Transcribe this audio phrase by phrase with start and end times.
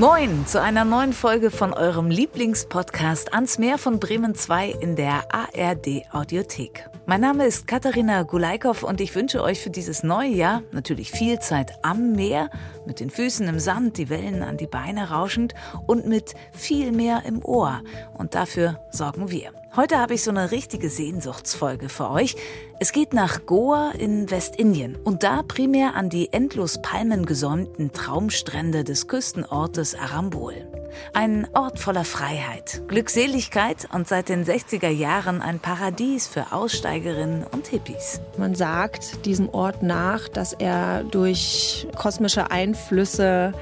[0.00, 5.24] Moin zu einer neuen Folge von eurem Lieblingspodcast Ans Meer von Bremen 2 in der
[5.30, 6.89] ARD Audiothek.
[7.10, 11.40] Mein Name ist Katharina Gulaikow und ich wünsche euch für dieses neue Jahr natürlich viel
[11.40, 12.50] Zeit am Meer,
[12.86, 15.54] mit den Füßen im Sand, die Wellen an die Beine rauschend
[15.88, 17.82] und mit viel mehr im Ohr.
[18.16, 19.50] Und dafür sorgen wir.
[19.74, 22.36] Heute habe ich so eine richtige Sehnsuchtsfolge für euch.
[22.78, 29.08] Es geht nach Goa in Westindien und da primär an die endlos palmengesäumten Traumstrände des
[29.08, 30.79] Küstenortes Arambol.
[31.12, 37.66] Ein Ort voller Freiheit, Glückseligkeit und seit den 60er Jahren ein Paradies für Aussteigerinnen und
[37.68, 38.20] Hippies.
[38.36, 43.52] Man sagt diesem Ort nach, dass er durch kosmische Einflüsse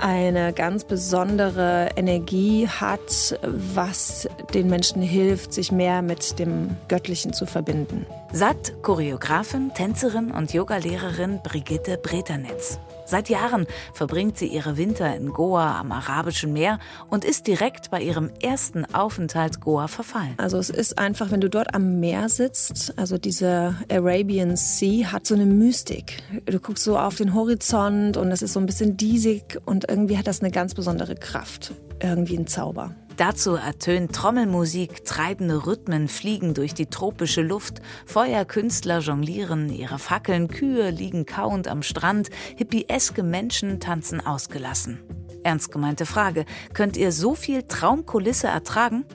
[0.00, 7.46] eine ganz besondere Energie hat, was den Menschen hilft, sich mehr mit dem Göttlichen zu
[7.46, 8.06] verbinden.
[8.32, 12.78] Sagt Choreografin, Tänzerin und Yogalehrerin Brigitte Breternetz.
[13.06, 18.02] Seit Jahren verbringt sie ihre Winter in Goa am Arabischen Meer und ist direkt bei
[18.02, 20.34] ihrem ersten Aufenthalt Goa verfallen.
[20.38, 25.24] Also es ist einfach, wenn du dort am Meer sitzt, also diese Arabian Sea hat
[25.24, 26.22] so eine Mystik.
[26.46, 30.18] Du guckst so auf den Horizont und es ist so ein bisschen diesig und irgendwie
[30.18, 32.94] hat das eine ganz besondere Kraft, irgendwie ein Zauber.
[33.16, 40.90] Dazu ertönt Trommelmusik, treibende Rhythmen fliegen durch die tropische Luft, Feuerkünstler jonglieren ihre Fackeln, Kühe
[40.90, 45.00] liegen kauend am Strand, hippieske Menschen tanzen ausgelassen.
[45.44, 46.44] Ernst gemeinte Frage,
[46.74, 49.06] könnt ihr so viel Traumkulisse ertragen?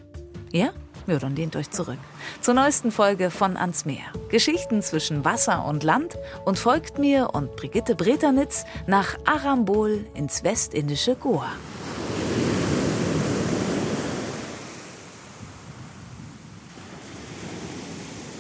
[0.52, 0.72] Ja?
[1.06, 2.00] Ja, dann lehnt euch zurück.
[2.42, 4.06] Zur neuesten Folge von Ans Meer.
[4.30, 11.16] Geschichten zwischen Wasser und Land und folgt mir und Brigitte Breternitz nach Arambol ins westindische
[11.16, 11.52] Goa.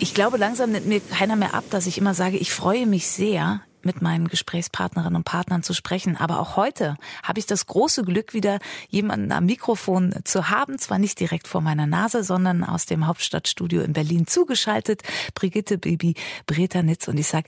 [0.02, 3.08] Ich glaube, langsam nimmt mir keiner mehr ab, dass ich immer sage, ich freue mich
[3.08, 6.18] sehr, mit meinen Gesprächspartnerinnen und Partnern zu sprechen.
[6.18, 8.58] Aber auch heute habe ich das große Glück, wieder
[8.90, 10.80] jemanden am Mikrofon zu haben.
[10.80, 15.04] Zwar nicht direkt vor meiner Nase, sondern aus dem Hauptstadtstudio in Berlin zugeschaltet.
[15.36, 16.16] Brigitte Baby
[16.48, 17.08] Breternitz.
[17.08, 17.48] Und ich sage,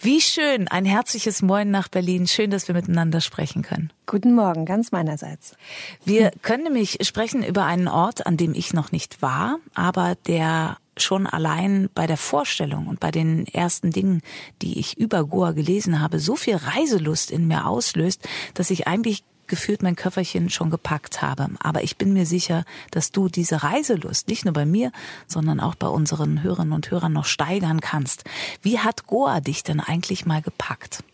[0.00, 2.26] wie schön, ein herzliches Moin nach Berlin.
[2.26, 3.92] Schön, dass wir miteinander sprechen können.
[4.06, 5.54] Guten Morgen, ganz meinerseits.
[6.04, 10.78] Wir können nämlich sprechen über einen Ort, an dem ich noch nicht war, aber der
[10.96, 14.22] schon allein bei der Vorstellung und bei den ersten Dingen,
[14.60, 19.24] die ich über Goa gelesen habe, so viel Reiselust in mir auslöst, dass ich eigentlich
[19.46, 21.48] gefühlt mein Köfferchen schon gepackt habe.
[21.60, 24.92] Aber ich bin mir sicher, dass du diese Reiselust nicht nur bei mir,
[25.26, 28.24] sondern auch bei unseren Hörerinnen und Hörern noch steigern kannst.
[28.62, 31.04] Wie hat Goa dich denn eigentlich mal gepackt?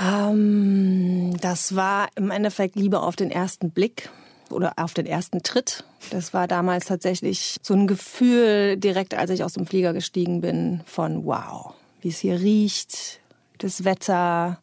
[0.00, 4.10] Ähm, das war im Endeffekt Liebe auf den ersten Blick
[4.52, 5.84] oder auf den ersten Tritt.
[6.10, 10.82] Das war damals tatsächlich so ein Gefühl, direkt als ich aus dem Flieger gestiegen bin,
[10.86, 13.20] von wow, wie es hier riecht,
[13.58, 14.60] das Wetter,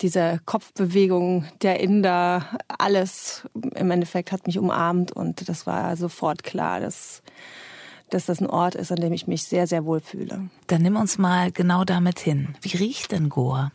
[0.00, 2.46] diese Kopfbewegung der Inder,
[2.78, 7.22] alles im Endeffekt hat mich umarmt und das war sofort klar, dass
[8.10, 10.48] dass das ein Ort ist, an dem ich mich sehr, sehr wohl fühle.
[10.68, 12.54] Dann nimm uns mal genau damit hin.
[12.62, 13.72] Wie riecht denn Goa?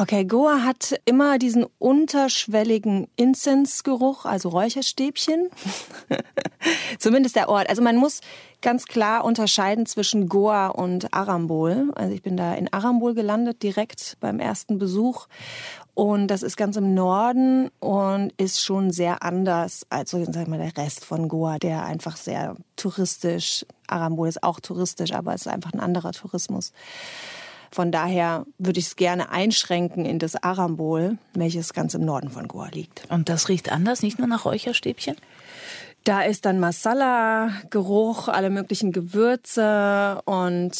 [0.00, 5.50] Okay, Goa hat immer diesen unterschwelligen Inzensgeruch, also Räucherstäbchen.
[6.98, 7.68] Zumindest der Ort.
[7.68, 8.22] Also man muss
[8.62, 11.92] ganz klar unterscheiden zwischen Goa und Arambol.
[11.96, 15.26] Also ich bin da in Arambol gelandet, direkt beim ersten Besuch.
[15.92, 20.58] Und das ist ganz im Norden und ist schon sehr anders als so, sag mal,
[20.58, 25.52] der Rest von Goa, der einfach sehr touristisch, Arambol ist auch touristisch, aber es ist
[25.52, 26.72] einfach ein anderer Tourismus.
[27.70, 32.48] Von daher würde ich es gerne einschränken in das Arambol, welches ganz im Norden von
[32.48, 33.04] Goa liegt.
[33.10, 35.16] Und das riecht anders, nicht nur nach Räucherstäbchen?
[36.04, 40.72] Da ist dann Masala-Geruch, alle möglichen Gewürze und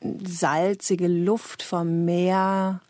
[0.00, 2.80] salzige Luft vom Meer,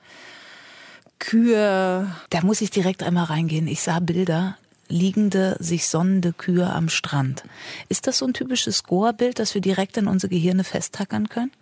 [1.18, 2.10] Kühe.
[2.30, 3.66] Da muss ich direkt einmal reingehen.
[3.66, 4.56] Ich sah Bilder
[4.88, 7.44] liegende, sich sonnende Kühe am Strand.
[7.88, 11.52] Ist das so ein typisches Goa-Bild, das wir direkt in unsere Gehirne festtackern können?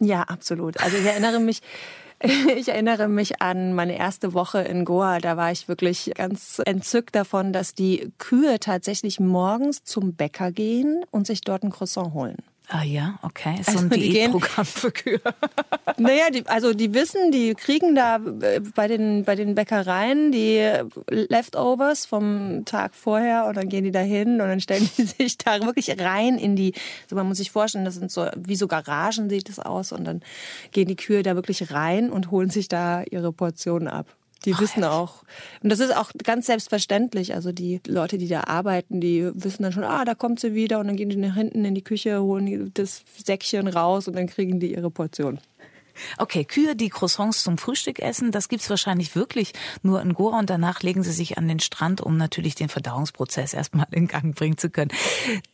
[0.00, 0.80] Ja, absolut.
[0.80, 1.60] Also ich erinnere mich,
[2.56, 5.18] ich erinnere mich an meine erste Woche in Goa.
[5.18, 11.04] Da war ich wirklich ganz entzückt davon, dass die Kühe tatsächlich morgens zum Bäcker gehen
[11.10, 12.36] und sich dort ein Croissant holen.
[12.70, 13.56] Ah ja, okay.
[13.60, 15.20] Ist so ein also Diätprogramm für Kühe.
[16.00, 20.70] Naja, die, also die wissen, die kriegen da äh, bei den, bei den Bäckereien die
[21.08, 25.38] Leftovers vom Tag vorher und dann gehen die da hin und dann stellen die sich
[25.38, 26.74] da wirklich rein in die,
[27.08, 30.04] so man muss sich vorstellen, das sind so, wie so Garagen sieht das aus und
[30.04, 30.22] dann
[30.70, 34.06] gehen die Kühe da wirklich rein und holen sich da ihre Portionen ab.
[34.44, 35.24] Die Ach, wissen auch.
[35.62, 37.34] Und das ist auch ganz selbstverständlich.
[37.34, 40.78] Also die Leute, die da arbeiten, die wissen dann schon, ah, da kommt sie wieder.
[40.78, 44.26] Und dann gehen die nach hinten in die Küche, holen das Säckchen raus und dann
[44.26, 45.40] kriegen die ihre Portion.
[46.18, 49.52] Okay, Kühe, die Croissants zum Frühstück essen, das gibt's wahrscheinlich wirklich
[49.82, 53.54] nur in Goa und danach legen sie sich an den Strand, um natürlich den Verdauungsprozess
[53.54, 54.90] erstmal in Gang bringen zu können.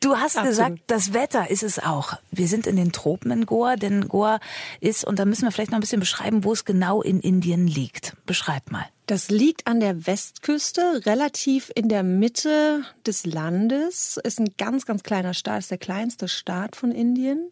[0.00, 0.48] Du hast Absolut.
[0.48, 2.14] gesagt, das Wetter ist es auch.
[2.30, 4.40] Wir sind in den Tropen in Goa, denn Goa
[4.80, 7.66] ist, und da müssen wir vielleicht noch ein bisschen beschreiben, wo es genau in Indien
[7.66, 8.14] liegt.
[8.26, 8.86] Beschreib mal.
[9.06, 14.18] Das liegt an der Westküste, relativ in der Mitte des Landes.
[14.24, 17.50] Ist ein ganz, ganz kleiner Staat, ist der kleinste Staat von Indien.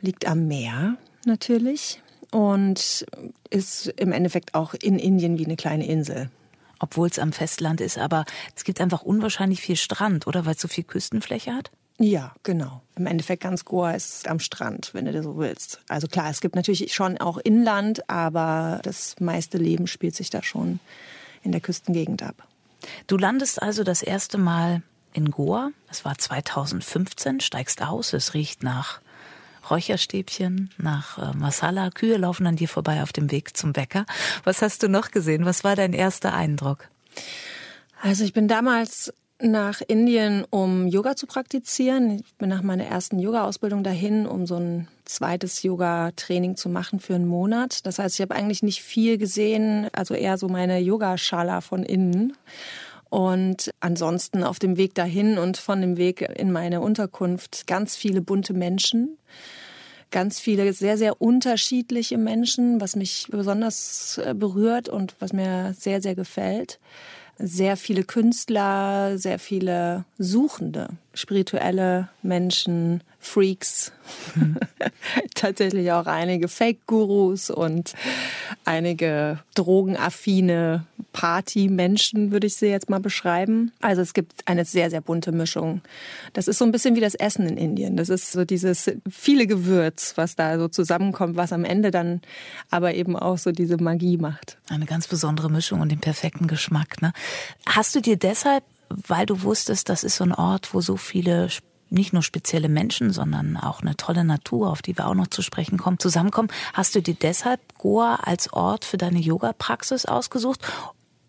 [0.00, 2.00] Liegt am Meer natürlich
[2.30, 3.06] und
[3.50, 6.30] ist im Endeffekt auch in Indien wie eine kleine Insel.
[6.78, 10.44] Obwohl es am Festland ist, aber es gibt einfach unwahrscheinlich viel Strand, oder?
[10.44, 11.70] Weil es so viel Küstenfläche hat?
[11.98, 12.82] Ja, genau.
[12.96, 15.80] Im Endeffekt ganz Goa ist am Strand, wenn du das so willst.
[15.88, 20.42] Also klar, es gibt natürlich schon auch Inland, aber das meiste Leben spielt sich da
[20.42, 20.80] schon
[21.42, 22.46] in der Küstengegend ab.
[23.06, 24.82] Du landest also das erste Mal
[25.14, 25.70] in Goa.
[25.90, 29.00] Es war 2015, steigst aus, es riecht nach
[29.70, 31.90] Räucherstäbchen, nach äh, Masala.
[31.90, 34.06] Kühe laufen an dir vorbei auf dem Weg zum Bäcker.
[34.44, 35.44] Was hast du noch gesehen?
[35.44, 36.88] Was war dein erster Eindruck?
[38.02, 42.20] Also ich bin damals nach Indien, um Yoga zu praktizieren.
[42.20, 47.14] Ich bin nach meiner ersten Yoga-Ausbildung dahin, um so ein zweites Yoga-Training zu machen für
[47.14, 47.84] einen Monat.
[47.86, 52.34] Das heißt, ich habe eigentlich nicht viel gesehen, also eher so meine Yoga-Schala von innen.
[53.16, 58.20] Und ansonsten auf dem Weg dahin und von dem Weg in meine Unterkunft ganz viele
[58.20, 59.16] bunte Menschen
[60.10, 66.02] ganz viele sehr, sehr unterschiedliche Menschen, was mich besonders äh, berührt und was mir sehr,
[66.02, 66.78] sehr gefällt.
[67.38, 73.90] Sehr viele Künstler, sehr viele Suchende, spirituelle Menschen, Freaks,
[74.34, 74.56] mhm.
[75.34, 77.94] tatsächlich auch einige Fake-Gurus und
[78.64, 83.72] einige drogenaffine Party-Menschen, würde ich sie jetzt mal beschreiben.
[83.80, 85.80] Also es gibt eine sehr, sehr bunte Mischung.
[86.34, 87.96] Das ist so ein bisschen wie das Essen in Indien.
[87.96, 92.20] Das ist so dieses viele Gewürz, was da so zusammenkommt, was am Ende dann
[92.70, 94.58] aber eben auch so diese Magie macht.
[94.68, 97.00] Eine ganz besondere Mischung und den perfekten Geschmack.
[97.00, 97.12] Ne?
[97.64, 101.48] Hast du dir deshalb weil du wusstest, das ist so ein Ort, wo so viele
[101.88, 105.42] nicht nur spezielle Menschen, sondern auch eine tolle Natur, auf die wir auch noch zu
[105.42, 106.48] sprechen kommen, zusammenkommen.
[106.72, 110.60] Hast du dir deshalb Goa als Ort für deine Yoga-Praxis ausgesucht?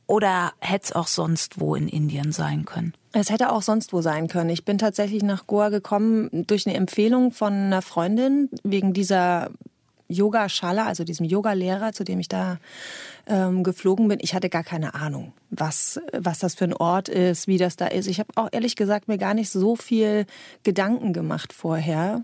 [0.07, 2.93] Oder hätte es auch sonst wo in Indien sein können?
[3.11, 4.49] Es hätte auch sonst wo sein können.
[4.49, 9.49] Ich bin tatsächlich nach Goa gekommen durch eine Empfehlung von einer Freundin wegen dieser
[10.07, 12.57] Yoga-Schala, also diesem Yoga-Lehrer, zu dem ich da
[13.27, 14.19] ähm, geflogen bin.
[14.21, 17.87] Ich hatte gar keine Ahnung, was, was das für ein Ort ist, wie das da
[17.87, 18.07] ist.
[18.07, 20.25] Ich habe auch ehrlich gesagt mir gar nicht so viel
[20.63, 22.23] Gedanken gemacht vorher.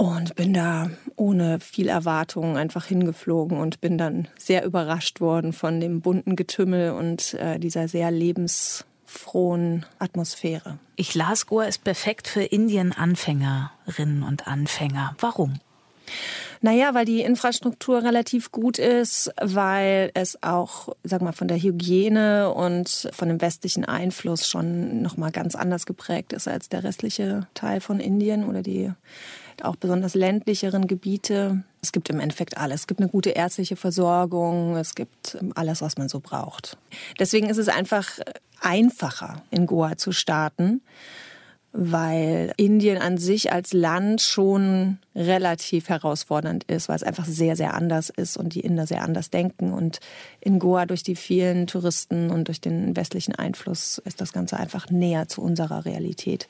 [0.00, 5.80] Und bin da ohne viel Erwartung einfach hingeflogen und bin dann sehr überrascht worden von
[5.80, 10.78] dem bunten Getümmel und äh, dieser sehr lebensfrohen Atmosphäre.
[10.94, 15.16] Ich las, Goa ist perfekt für Indien-Anfängerinnen und Anfänger.
[15.18, 15.58] Warum?
[16.60, 22.52] Naja, weil die Infrastruktur relativ gut ist, weil es auch, sag mal, von der Hygiene
[22.52, 27.80] und von dem westlichen Einfluss schon nochmal ganz anders geprägt ist als der restliche Teil
[27.80, 28.92] von Indien oder die
[29.62, 31.64] auch besonders ländlicheren Gebiete.
[31.82, 32.82] Es gibt im Endeffekt alles.
[32.82, 36.76] Es gibt eine gute ärztliche Versorgung, es gibt alles, was man so braucht.
[37.18, 38.08] Deswegen ist es einfach
[38.60, 40.80] einfacher, in Goa zu starten
[41.72, 47.74] weil Indien an sich als Land schon relativ herausfordernd ist, weil es einfach sehr, sehr
[47.74, 49.72] anders ist und die Inder sehr anders denken.
[49.72, 50.00] Und
[50.40, 54.90] in Goa durch die vielen Touristen und durch den westlichen Einfluss ist das Ganze einfach
[54.90, 56.48] näher zu unserer Realität.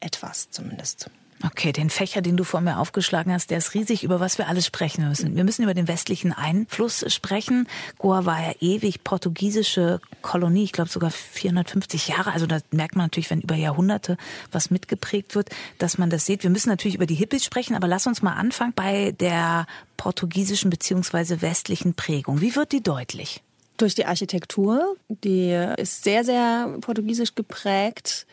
[0.00, 1.10] Etwas zumindest.
[1.44, 4.48] Okay, den Fächer, den du vor mir aufgeschlagen hast, der ist riesig, über was wir
[4.48, 5.36] alles sprechen müssen.
[5.36, 7.68] Wir müssen über den westlichen Einfluss sprechen.
[7.96, 12.32] Goa war ja ewig portugiesische Kolonie, ich glaube sogar 450 Jahre.
[12.32, 14.16] Also da merkt man natürlich, wenn über Jahrhunderte
[14.50, 16.42] was mitgeprägt wird, dass man das sieht.
[16.42, 19.66] Wir müssen natürlich über die Hippies sprechen, aber lass uns mal anfangen bei der
[19.96, 22.40] portugiesischen beziehungsweise westlichen Prägung.
[22.40, 23.42] Wie wird die deutlich?
[23.76, 28.26] Durch die Architektur, die ist sehr, sehr portugiesisch geprägt.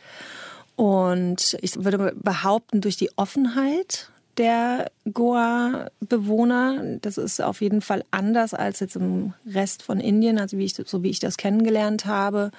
[0.75, 8.53] Und ich würde behaupten, durch die Offenheit der Goa-Bewohner, das ist auf jeden Fall anders
[8.53, 12.51] als jetzt im Rest von Indien, also wie ich, so wie ich das kennengelernt habe.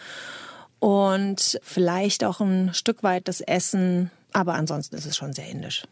[0.78, 5.84] Und vielleicht auch ein Stück weit das Essen, aber ansonsten ist es schon sehr indisch.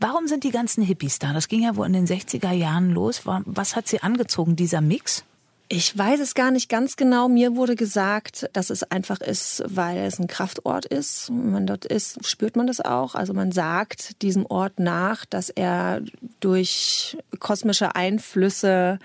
[0.00, 1.32] Warum sind die ganzen Hippies da?
[1.32, 3.22] Das ging ja wohl in den 60er Jahren los.
[3.24, 5.24] Was hat sie angezogen, dieser Mix?
[5.70, 7.28] Ich weiß es gar nicht ganz genau.
[7.28, 11.28] Mir wurde gesagt, dass es einfach ist, weil es ein Kraftort ist.
[11.28, 13.14] Wenn man dort ist, spürt man das auch.
[13.14, 16.00] Also man sagt diesem Ort nach, dass er
[16.40, 18.98] durch kosmische Einflüsse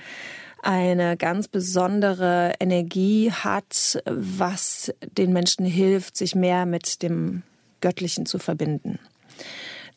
[0.61, 7.43] eine ganz besondere Energie hat, was den Menschen hilft, sich mehr mit dem
[7.81, 8.99] Göttlichen zu verbinden.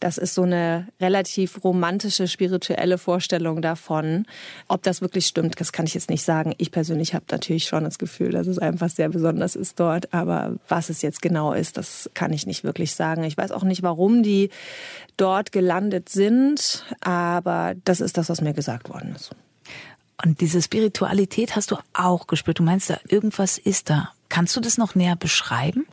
[0.00, 4.26] Das ist so eine relativ romantische, spirituelle Vorstellung davon.
[4.68, 6.54] Ob das wirklich stimmt, das kann ich jetzt nicht sagen.
[6.58, 10.12] Ich persönlich habe natürlich schon das Gefühl, dass es einfach sehr besonders ist dort.
[10.12, 13.24] Aber was es jetzt genau ist, das kann ich nicht wirklich sagen.
[13.24, 14.50] Ich weiß auch nicht, warum die
[15.16, 16.84] dort gelandet sind.
[17.00, 19.30] Aber das ist das, was mir gesagt worden ist.
[20.24, 22.58] Und diese Spiritualität hast du auch gespürt.
[22.58, 24.10] Du meinst, da irgendwas ist da.
[24.28, 25.86] Kannst du das noch näher beschreiben?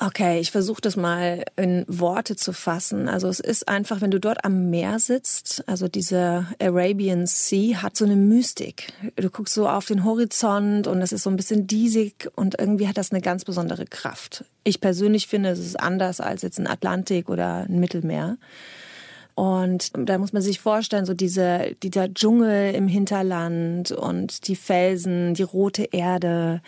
[0.00, 3.08] Okay, ich versuche das mal in Worte zu fassen.
[3.08, 7.96] Also es ist einfach, wenn du dort am Meer sitzt, also diese Arabian Sea hat
[7.96, 8.92] so eine Mystik.
[9.14, 12.88] Du guckst so auf den Horizont und es ist so ein bisschen diesig und irgendwie
[12.88, 14.44] hat das eine ganz besondere Kraft.
[14.64, 18.36] Ich persönlich finde, es ist anders als jetzt ein Atlantik oder ein Mittelmeer.
[19.36, 25.34] Und da muss man sich vorstellen, so diese, dieser Dschungel im Hinterland und die Felsen,
[25.34, 26.62] die rote Erde.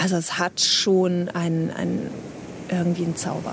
[0.00, 2.08] Also es hat schon einen, einen,
[2.70, 3.52] irgendwie einen Zauber.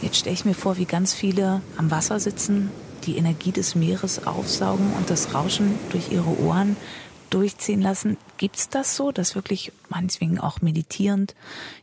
[0.00, 2.70] Jetzt stelle ich mir vor, wie ganz viele am Wasser sitzen,
[3.04, 6.78] die Energie des Meeres aufsaugen und das Rauschen durch ihre Ohren
[7.28, 8.16] durchziehen lassen.
[8.38, 11.34] Gibt es das so, dass wirklich meinetwegen auch meditierend,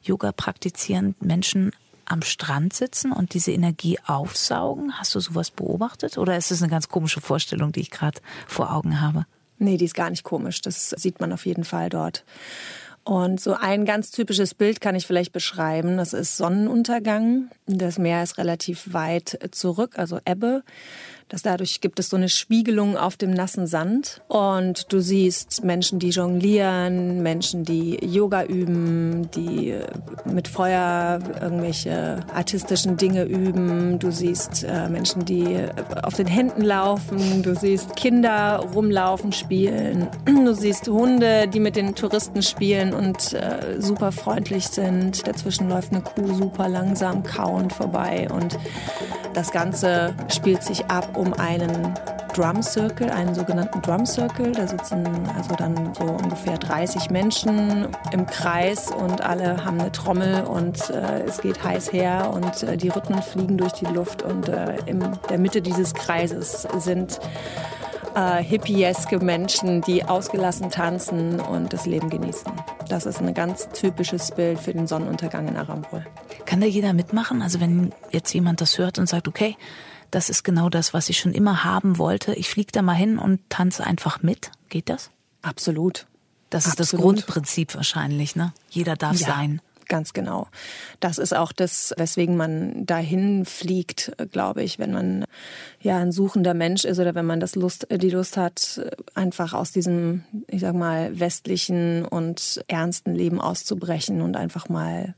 [0.01, 1.71] Yoga praktizierend Menschen
[2.09, 4.99] am Strand sitzen und diese Energie aufsaugen?
[4.99, 8.73] Hast du sowas beobachtet oder ist es eine ganz komische Vorstellung, die ich gerade vor
[8.73, 9.25] Augen habe?
[9.57, 10.61] Nee, die ist gar nicht komisch.
[10.61, 12.23] Das sieht man auf jeden Fall dort.
[13.03, 15.97] Und so ein ganz typisches Bild kann ich vielleicht beschreiben.
[15.97, 17.49] Das ist Sonnenuntergang.
[17.65, 20.63] Das Meer ist relativ weit zurück, also Ebbe.
[21.29, 24.21] Das dadurch gibt es so eine Spiegelung auf dem nassen Sand.
[24.27, 29.75] Und du siehst Menschen, die jonglieren, Menschen, die Yoga üben, die
[30.25, 33.99] mit Feuer irgendwelche artistischen Dinge üben.
[33.99, 35.59] Du siehst äh, Menschen, die
[36.01, 37.43] auf den Händen laufen.
[37.43, 40.07] Du siehst Kinder rumlaufen, spielen.
[40.49, 45.27] Du siehst Hunde, die mit den Touristen spielen und äh, super freundlich sind.
[45.27, 48.27] Dazwischen läuft eine Kuh super langsam kauend vorbei.
[48.31, 48.57] Und
[49.35, 51.93] das Ganze spielt sich ab um einen
[52.33, 54.53] Drum Circle, einen sogenannten Drum Circle.
[54.53, 55.03] Da sitzen
[55.35, 61.23] also dann so ungefähr 30 Menschen im Kreis und alle haben eine Trommel und äh,
[61.23, 65.03] es geht heiß her und äh, die Rhythmen fliegen durch die Luft und äh, in
[65.29, 67.19] der Mitte dieses Kreises sind
[68.15, 72.51] äh, hippieske Menschen, die ausgelassen tanzen und das Leben genießen.
[72.87, 76.05] Das ist ein ganz typisches Bild für den Sonnenuntergang in Arambol.
[76.45, 77.41] Kann da jeder mitmachen?
[77.41, 79.57] Also wenn jetzt jemand das hört und sagt, okay,
[80.11, 83.17] das ist genau das, was ich schon immer haben wollte, ich fliege da mal hin
[83.17, 85.09] und tanze einfach mit, geht das?
[85.41, 86.05] Absolut.
[86.49, 86.93] Das ist Absolut.
[86.93, 88.53] das Grundprinzip wahrscheinlich, ne?
[88.69, 89.27] Jeder darf ja.
[89.27, 89.61] sein.
[89.87, 90.47] Ganz genau.
[90.99, 95.25] Das ist auch das, weswegen man dahin fliegt, glaube ich, wenn man
[95.81, 98.81] ja ein suchender Mensch ist oder wenn man das Lust, die Lust hat,
[99.15, 105.15] einfach aus diesem, ich sag mal, westlichen und ernsten Leben auszubrechen und einfach mal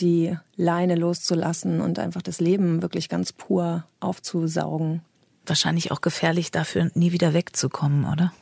[0.00, 5.02] die Leine loszulassen und einfach das Leben wirklich ganz pur aufzusaugen.
[5.46, 8.32] Wahrscheinlich auch gefährlich dafür, nie wieder wegzukommen, oder?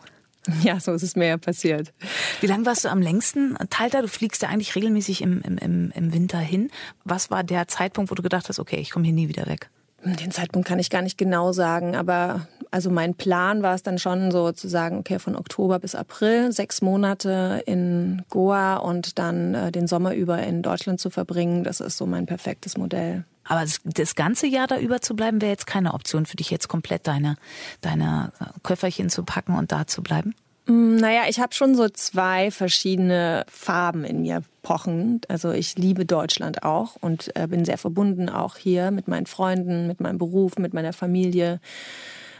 [0.64, 1.92] Ja, so ist es mir ja passiert.
[2.40, 4.02] Wie lange warst du am längsten Teil da?
[4.02, 6.71] Du fliegst ja eigentlich regelmäßig im, im, im Winter hin.
[7.04, 9.71] Was war der Zeitpunkt, wo du gedacht hast, okay, ich komme hier nie wieder weg?
[10.04, 13.99] Den Zeitpunkt kann ich gar nicht genau sagen, aber also mein Plan war es dann
[13.99, 19.54] schon so zu sagen, okay, von Oktober bis April, sechs Monate in Goa und dann
[19.54, 21.64] äh, den Sommer über in Deutschland zu verbringen.
[21.64, 23.25] Das ist so mein perfektes Modell.
[23.44, 26.50] Aber das, das ganze Jahr da über zu bleiben, wäre jetzt keine Option für dich,
[26.50, 27.37] jetzt komplett deine,
[27.80, 30.35] deine äh, Köfferchen zu packen und da zu bleiben?
[30.66, 35.21] Mm, naja, ich habe schon so zwei verschiedene Farben in mir pochen.
[35.28, 39.87] Also ich liebe Deutschland auch und äh, bin sehr verbunden auch hier mit meinen Freunden,
[39.87, 41.61] mit meinem Beruf, mit meiner Familie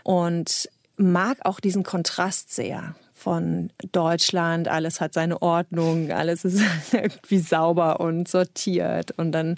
[0.05, 6.61] und mag auch diesen Kontrast sehr von Deutschland, alles hat seine Ordnung, alles ist
[6.93, 9.57] irgendwie sauber und sortiert und dann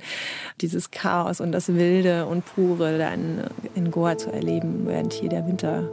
[0.61, 3.43] dieses Chaos und das Wilde und Pure da in,
[3.75, 5.89] in Goa zu erleben, während hier der Winter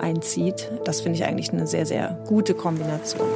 [0.00, 0.70] einzieht.
[0.84, 3.28] Das finde ich eigentlich eine sehr, sehr gute Kombination.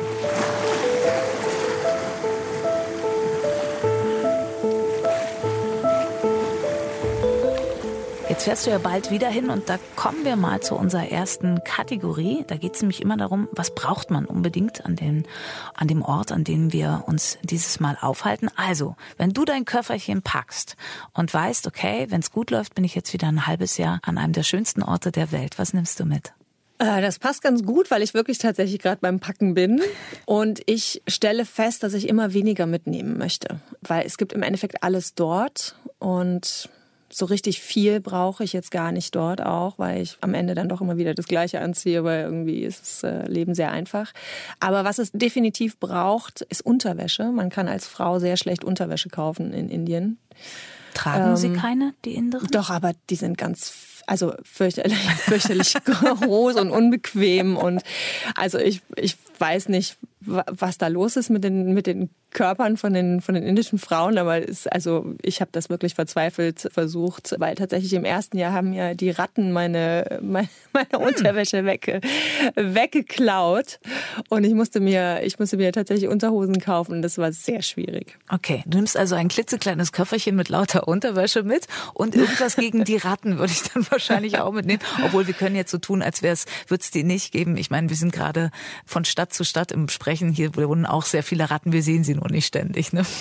[8.33, 11.63] Jetzt fährst du ja bald wieder hin und da kommen wir mal zu unserer ersten
[11.65, 12.45] Kategorie.
[12.49, 15.27] Da geht es nämlich immer darum, was braucht man unbedingt an, den,
[15.75, 18.49] an dem Ort, an dem wir uns dieses Mal aufhalten.
[18.57, 20.77] Also, wenn du dein Köfferchen packst
[21.13, 24.17] und weißt, okay, wenn es gut läuft, bin ich jetzt wieder ein halbes Jahr an
[24.17, 25.59] einem der schönsten Orte der Welt.
[25.59, 26.33] Was nimmst du mit?
[26.83, 29.81] Äh, das passt ganz gut, weil ich wirklich tatsächlich gerade beim Packen bin.
[30.27, 33.61] Und ich stelle fest, dass ich immer weniger mitnehmen möchte.
[33.83, 35.77] Weil es gibt im Endeffekt alles dort.
[36.01, 36.69] Und
[37.09, 40.69] so richtig viel brauche ich jetzt gar nicht dort auch, weil ich am Ende dann
[40.69, 44.13] doch immer wieder das Gleiche anziehe, weil irgendwie ist das äh, Leben sehr einfach.
[44.61, 47.25] Aber was es definitiv braucht, ist Unterwäsche.
[47.31, 50.19] Man kann als Frau sehr schlecht Unterwäsche kaufen in Indien.
[50.95, 52.49] Tragen ähm, Sie keine, die Inderen?
[52.51, 53.71] Doch, aber die sind ganz
[54.07, 57.83] also fürchterlich, fürchterlich groß und unbequem und
[58.35, 62.95] also ich, ich weiß nicht, was da los ist mit den, mit den Körpern von
[62.95, 67.55] den, von den indischen Frauen, aber ist, also ich habe das wirklich verzweifelt versucht, weil
[67.55, 71.03] tatsächlich im ersten Jahr haben ja die Ratten meine, meine, meine hm.
[71.03, 72.01] Unterwäsche wegge,
[72.55, 73.81] weggeklaut
[74.29, 77.03] und ich musste mir, ich musste mir tatsächlich Unterhosen kaufen.
[77.03, 78.19] Das war sehr schwierig.
[78.31, 82.97] Okay, du nimmst also ein klitzekleines Köfferchen mit lauter Unterwäsche mit und irgendwas gegen die
[82.97, 86.39] Ratten würde ich dann wahrscheinlich auch mitnehmen, obwohl wir können jetzt so tun, als würde
[86.69, 87.57] es die nicht geben.
[87.57, 88.51] Ich meine, wir sind gerade
[88.87, 90.33] von Stadt zu Stadt im Sprechen.
[90.33, 91.73] Hier wohnen auch sehr viele Ratten.
[91.73, 92.93] Wir sehen sie nur nicht ständig.
[92.93, 93.03] Ne?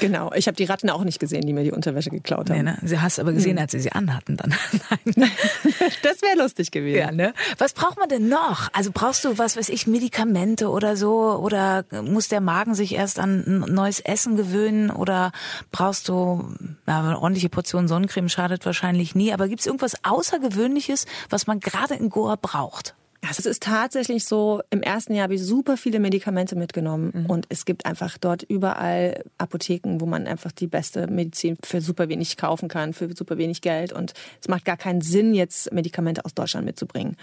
[0.00, 0.32] Genau.
[0.34, 2.58] Ich habe die Ratten auch nicht gesehen, die mir die Unterwäsche geklaut haben.
[2.58, 2.78] Nee, ne?
[2.82, 3.62] Sie hast aber gesehen, mhm.
[3.62, 4.54] als sie sie anhatten dann.
[5.16, 5.30] Nein.
[6.02, 6.98] Das wäre lustig gewesen.
[6.98, 7.32] Ja, ne?
[7.58, 8.68] Was braucht man denn noch?
[8.72, 11.38] Also brauchst du, was weiß ich, Medikamente oder so?
[11.42, 14.90] Oder muss der Magen sich erst an neues Essen gewöhnen?
[14.90, 15.32] Oder
[15.72, 16.54] brauchst du,
[16.86, 19.32] ja, eine ordentliche Portion Sonnencreme schadet wahrscheinlich nie.
[19.32, 22.94] Aber gibt es irgendwas Außergewöhnliches, was man gerade in Goa braucht?
[23.26, 27.26] Also es ist tatsächlich so, im ersten Jahr habe ich super viele Medikamente mitgenommen mhm.
[27.26, 32.08] und es gibt einfach dort überall Apotheken, wo man einfach die beste Medizin für super
[32.08, 36.24] wenig kaufen kann, für super wenig Geld und es macht gar keinen Sinn, jetzt Medikamente
[36.24, 37.16] aus Deutschland mitzubringen.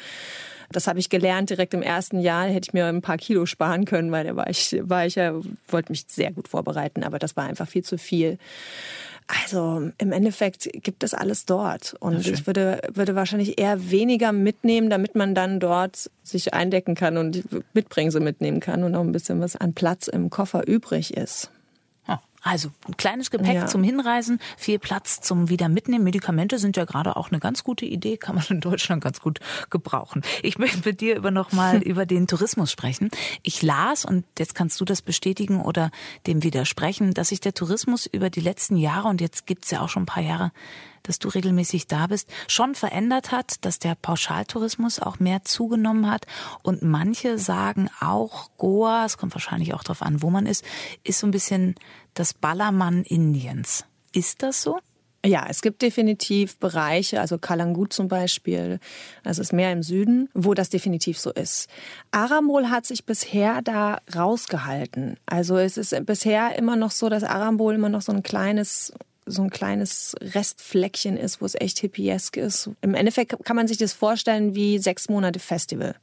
[0.71, 2.45] Das habe ich gelernt direkt im ersten Jahr.
[2.45, 5.33] Hätte ich mir ein paar Kilo sparen können, weil da war ich, war ich ja,
[5.67, 8.37] wollte mich sehr gut vorbereiten, aber das war einfach viel zu viel.
[9.27, 11.95] Also im Endeffekt gibt es alles dort.
[11.99, 17.17] Und ich würde, würde wahrscheinlich eher weniger mitnehmen, damit man dann dort sich eindecken kann
[17.17, 21.49] und Mitbringsel mitnehmen kann und noch ein bisschen was an Platz im Koffer übrig ist.
[22.45, 23.65] Also ein kleines Gepäck ja.
[23.65, 26.03] zum Hinreisen, viel Platz zum wieder mitnehmen.
[26.03, 29.39] Medikamente sind ja gerade auch eine ganz gute Idee, kann man in Deutschland ganz gut
[29.71, 30.21] gebrauchen.
[30.43, 33.09] Ich möchte mit dir über noch mal über den Tourismus sprechen.
[33.41, 35.89] Ich las und jetzt kannst du das bestätigen oder
[36.27, 39.89] dem widersprechen, dass sich der Tourismus über die letzten Jahre und jetzt gibt's ja auch
[39.89, 40.51] schon ein paar Jahre
[41.07, 46.25] dass du regelmäßig da bist, schon verändert hat, dass der Pauschaltourismus auch mehr zugenommen hat.
[46.63, 50.63] Und manche sagen auch, Goa, es kommt wahrscheinlich auch darauf an, wo man ist,
[51.03, 51.75] ist so ein bisschen
[52.13, 53.85] das Ballermann Indiens.
[54.13, 54.79] Ist das so?
[55.25, 58.79] Ja, es gibt definitiv Bereiche, also Kalangut zum Beispiel,
[59.23, 61.67] das ist mehr im Süden, wo das definitiv so ist.
[62.11, 65.17] Arambol hat sich bisher da rausgehalten.
[65.25, 68.93] Also es ist bisher immer noch so, dass Arambol immer noch so ein kleines
[69.25, 72.69] so ein kleines Restfleckchen ist, wo es echt hippiesk ist.
[72.81, 75.95] Im Endeffekt kann man sich das vorstellen wie sechs Monate Festival,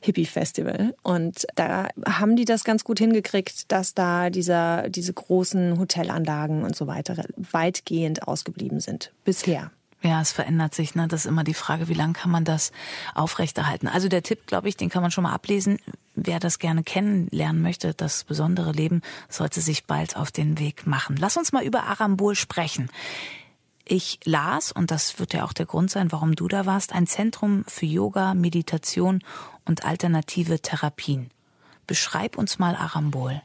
[0.00, 0.94] Hippie-Festival.
[1.02, 6.76] Und da haben die das ganz gut hingekriegt, dass da dieser, diese großen Hotelanlagen und
[6.76, 9.12] so weiter weitgehend ausgeblieben sind.
[9.24, 9.70] Bisher.
[10.02, 10.94] Ja, es verändert sich.
[10.94, 11.08] Ne?
[11.08, 12.70] Das ist immer die Frage, wie lange kann man das
[13.14, 13.88] aufrechterhalten.
[13.88, 15.78] Also der Tipp, glaube ich, den kann man schon mal ablesen.
[16.24, 21.16] Wer das gerne kennenlernen möchte, das besondere Leben, sollte sich bald auf den Weg machen.
[21.16, 22.90] Lass uns mal über Arambol sprechen.
[23.84, 27.06] Ich las, und das wird ja auch der Grund sein, warum du da warst, ein
[27.06, 29.20] Zentrum für Yoga, Meditation
[29.64, 31.30] und alternative Therapien.
[31.86, 33.40] Beschreib uns mal Arambol.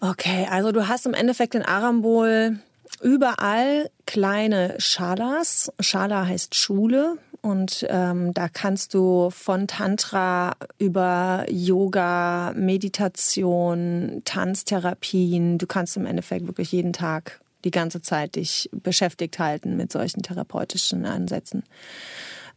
[0.00, 2.58] Okay, also du hast im Endeffekt in Arambol
[3.02, 5.70] überall kleine Shalas.
[5.78, 7.18] Shala heißt Schule.
[7.42, 16.46] Und ähm, da kannst du von Tantra über Yoga, Meditation, Tanztherapien, du kannst im Endeffekt
[16.46, 21.64] wirklich jeden Tag die ganze Zeit dich beschäftigt halten mit solchen therapeutischen Ansätzen.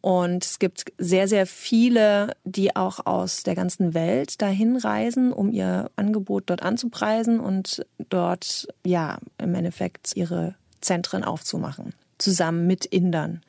[0.02, 5.50] Und es gibt sehr, sehr viele, die auch aus der ganzen Welt dahin reisen, um
[5.50, 11.94] ihr Angebot dort anzupreisen und dort, ja, im Endeffekt ihre Zentren aufzumachen.
[12.18, 13.44] Zusammen mit Indern.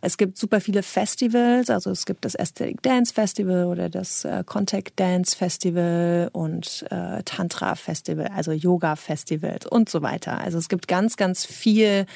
[0.00, 4.42] Es gibt super viele Festivals, also es gibt das Aesthetic Dance Festival oder das äh,
[4.44, 10.38] Contact Dance Festival und äh, Tantra Festival, also Yoga Festivals und so weiter.
[10.38, 12.06] Also es gibt ganz, ganz viel,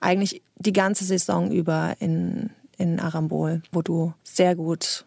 [0.00, 5.04] eigentlich die ganze Saison über in in Arambol, wo du sehr gut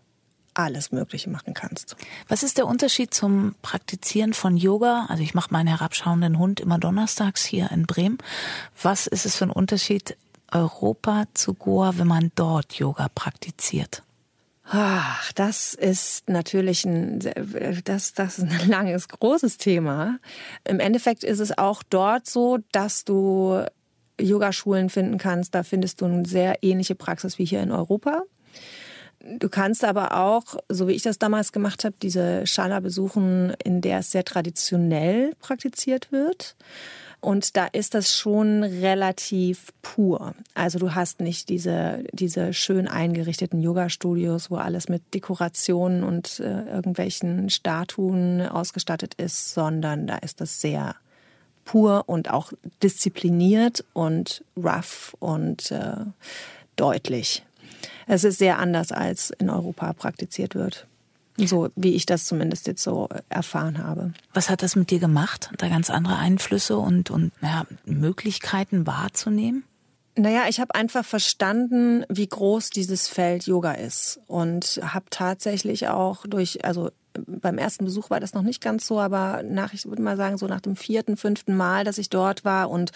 [0.54, 1.98] alles Mögliche machen kannst.
[2.30, 5.06] Was ist der Unterschied zum Praktizieren von Yoga?
[5.10, 8.18] Also ich mache meinen herabschauenden Hund immer donnerstags hier in Bremen.
[8.82, 10.16] Was ist es für ein Unterschied
[10.52, 14.04] Europa zu Goa, wenn man dort Yoga praktiziert?
[14.68, 17.20] Ach, das ist natürlich ein,
[17.84, 20.20] das, das ist ein langes, großes Thema.
[20.64, 23.64] Im Endeffekt ist es auch dort so, dass du
[24.20, 25.54] Yogaschulen finden kannst.
[25.54, 28.24] Da findest du eine sehr ähnliche Praxis wie hier in Europa.
[29.20, 33.82] Du kannst aber auch, so wie ich das damals gemacht habe, diese Schala besuchen, in
[33.82, 36.56] der es sehr traditionell praktiziert wird.
[37.26, 40.36] Und da ist das schon relativ pur.
[40.54, 46.66] Also du hast nicht diese, diese schön eingerichteten Yoga-Studios, wo alles mit Dekorationen und äh,
[46.68, 50.98] irgendwelchen Statuen ausgestattet ist, sondern da ist das sehr
[51.64, 55.96] pur und auch diszipliniert und rough und äh,
[56.76, 57.44] deutlich.
[58.06, 60.86] Es ist sehr anders, als in Europa praktiziert wird.
[61.38, 64.14] So wie ich das zumindest jetzt so erfahren habe.
[64.34, 69.64] Was hat das mit dir gemacht, da ganz andere Einflüsse und, und ja, Möglichkeiten wahrzunehmen?
[70.18, 76.26] Naja, ich habe einfach verstanden, wie groß dieses Feld Yoga ist und habe tatsächlich auch
[76.26, 76.90] durch, also
[77.28, 80.38] beim ersten Besuch war das noch nicht ganz so, aber nach, ich würde mal sagen,
[80.38, 82.92] so nach dem vierten, fünften Mal, dass ich dort war und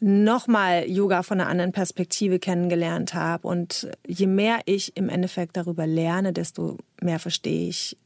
[0.00, 3.46] nochmal Yoga von einer anderen Perspektive kennengelernt habe.
[3.46, 7.96] Und je mehr ich im Endeffekt darüber lerne, desto mehr verstehe ich,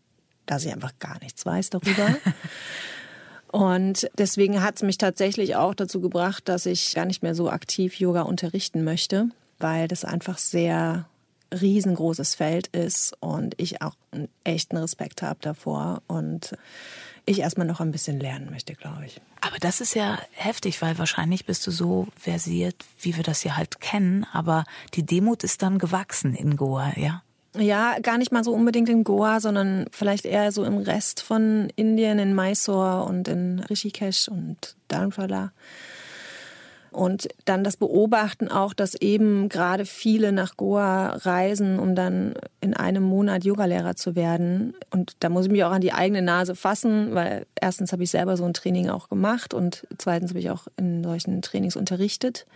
[0.47, 2.17] dass ich einfach gar nichts weiß darüber.
[3.53, 7.49] Und deswegen hat es mich tatsächlich auch dazu gebracht, dass ich gar nicht mehr so
[7.49, 9.29] aktiv Yoga unterrichten möchte,
[9.61, 11.07] weil das einfach sehr
[11.61, 16.03] riesengroßes Feld ist und ich auch einen echten Respekt habe davor.
[16.09, 16.57] Und
[17.27, 19.21] ich erstmal noch ein bisschen lernen möchte, glaube ich.
[19.41, 23.57] Aber das ist ja heftig, weil wahrscheinlich bist du so versiert, wie wir das hier
[23.57, 27.23] halt kennen, aber die Demut ist dann gewachsen in Goa, ja?
[27.57, 31.71] Ja, gar nicht mal so unbedingt in Goa, sondern vielleicht eher so im Rest von
[31.77, 35.53] Indien, in Mysore und in Rishikesh und Dharamshala.
[36.95, 42.73] Und dann das Beobachten auch, dass eben gerade viele nach Goa reisen, um dann in
[42.75, 44.75] einem Monat Yogalehrer zu werden.
[44.91, 48.11] Und da muss ich mich auch an die eigene Nase fassen, weil erstens habe ich
[48.11, 52.47] selber so ein Training auch gemacht und zweitens habe ich auch in solchen Trainings unterrichtet.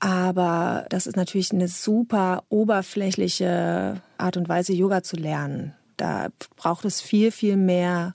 [0.00, 5.72] Aber das ist natürlich eine super oberflächliche Art und Weise, Yoga zu lernen.
[5.96, 8.14] Da braucht es viel, viel mehr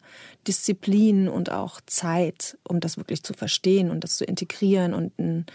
[0.50, 5.46] Disziplin und auch Zeit, um das wirklich zu verstehen und das zu integrieren und ein,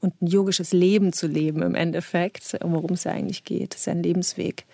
[0.00, 3.74] und ein yogisches Leben zu leben im Endeffekt, worum es ja eigentlich geht.
[3.74, 4.66] Das ist ja ein Lebensweg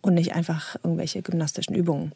[0.00, 2.12] und nicht einfach irgendwelche gymnastischen Übungen.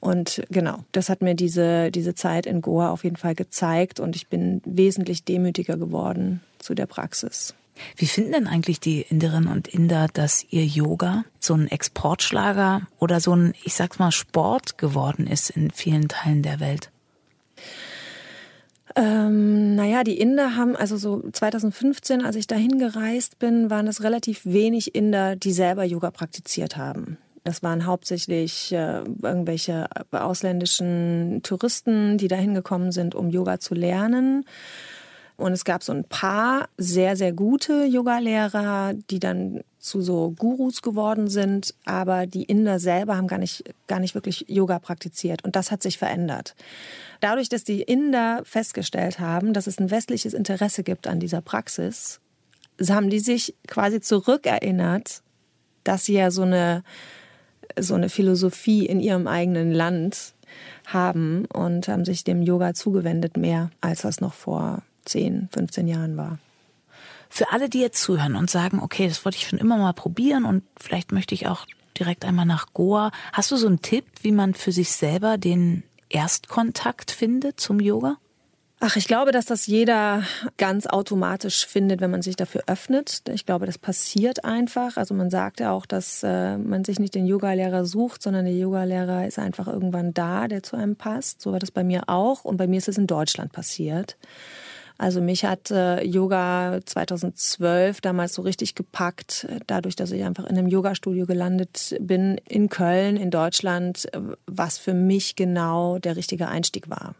[0.00, 4.16] Und genau, das hat mir diese, diese Zeit in Goa auf jeden Fall gezeigt und
[4.16, 7.54] ich bin wesentlich demütiger geworden zu der Praxis.
[7.96, 13.20] Wie finden denn eigentlich die Inderinnen und Inder, dass ihr Yoga so ein Exportschlager oder
[13.20, 16.90] so ein, ich sag's mal, Sport geworden ist in vielen Teilen der Welt?
[18.96, 24.04] Ähm, naja, die Inder haben, also so 2015, als ich dahin gereist bin, waren es
[24.04, 27.18] relativ wenig Inder, die selber Yoga praktiziert haben.
[27.42, 34.44] Das waren hauptsächlich äh, irgendwelche ausländischen Touristen, die dahin gekommen sind, um Yoga zu lernen.
[35.36, 40.80] Und es gab so ein paar sehr, sehr gute Yogalehrer, die dann zu so Gurus
[40.80, 45.44] geworden sind, aber die Inder selber haben gar nicht, gar nicht wirklich Yoga praktiziert.
[45.44, 46.54] Und das hat sich verändert.
[47.20, 52.20] Dadurch, dass die Inder festgestellt haben, dass es ein westliches Interesse gibt an dieser Praxis,
[52.88, 55.22] haben die sich quasi zurückerinnert,
[55.82, 56.84] dass sie ja so eine,
[57.78, 60.34] so eine Philosophie in ihrem eigenen Land
[60.86, 66.16] haben und haben sich dem Yoga zugewendet mehr, als das noch vor 10, 15 Jahren
[66.16, 66.38] war.
[67.28, 70.44] Für alle, die jetzt zuhören und sagen, okay, das wollte ich schon immer mal probieren
[70.44, 71.66] und vielleicht möchte ich auch
[71.98, 73.10] direkt einmal nach Goa.
[73.32, 78.18] Hast du so einen Tipp, wie man für sich selber den Erstkontakt findet zum Yoga?
[78.86, 80.24] Ach, ich glaube, dass das jeder
[80.58, 83.22] ganz automatisch findet, wenn man sich dafür öffnet.
[83.30, 84.98] Ich glaube, das passiert einfach.
[84.98, 88.54] Also man sagt ja auch, dass äh, man sich nicht den Yogalehrer sucht, sondern der
[88.54, 91.40] Yogalehrer ist einfach irgendwann da, der zu einem passt.
[91.40, 92.44] So war das bei mir auch.
[92.44, 94.18] Und bei mir ist es in Deutschland passiert.
[95.04, 100.56] Also mich hat äh, Yoga 2012 damals so richtig gepackt, dadurch, dass ich einfach in
[100.56, 104.08] einem Yogastudio gelandet bin in Köln, in Deutschland,
[104.46, 107.14] was für mich genau der richtige Einstieg war.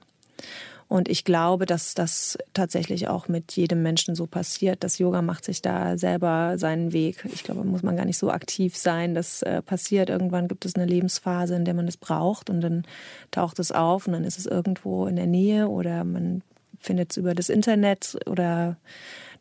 [0.89, 4.83] Und ich glaube, dass das tatsächlich auch mit jedem Menschen so passiert.
[4.83, 7.27] Das Yoga macht sich da selber seinen Weg.
[7.35, 9.15] Ich glaube, muss man gar nicht so aktiv sein.
[9.15, 10.09] Das äh, passiert.
[10.09, 12.85] Irgendwann gibt es eine Lebensphase, in der man es braucht und dann
[13.31, 16.41] taucht es auf und dann ist es irgendwo in der Nähe oder man
[16.85, 18.77] findet es über das Internet oder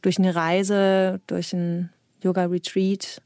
[0.02, 1.90] durch eine Reise, durch ein
[2.22, 3.22] Yoga-Retreat.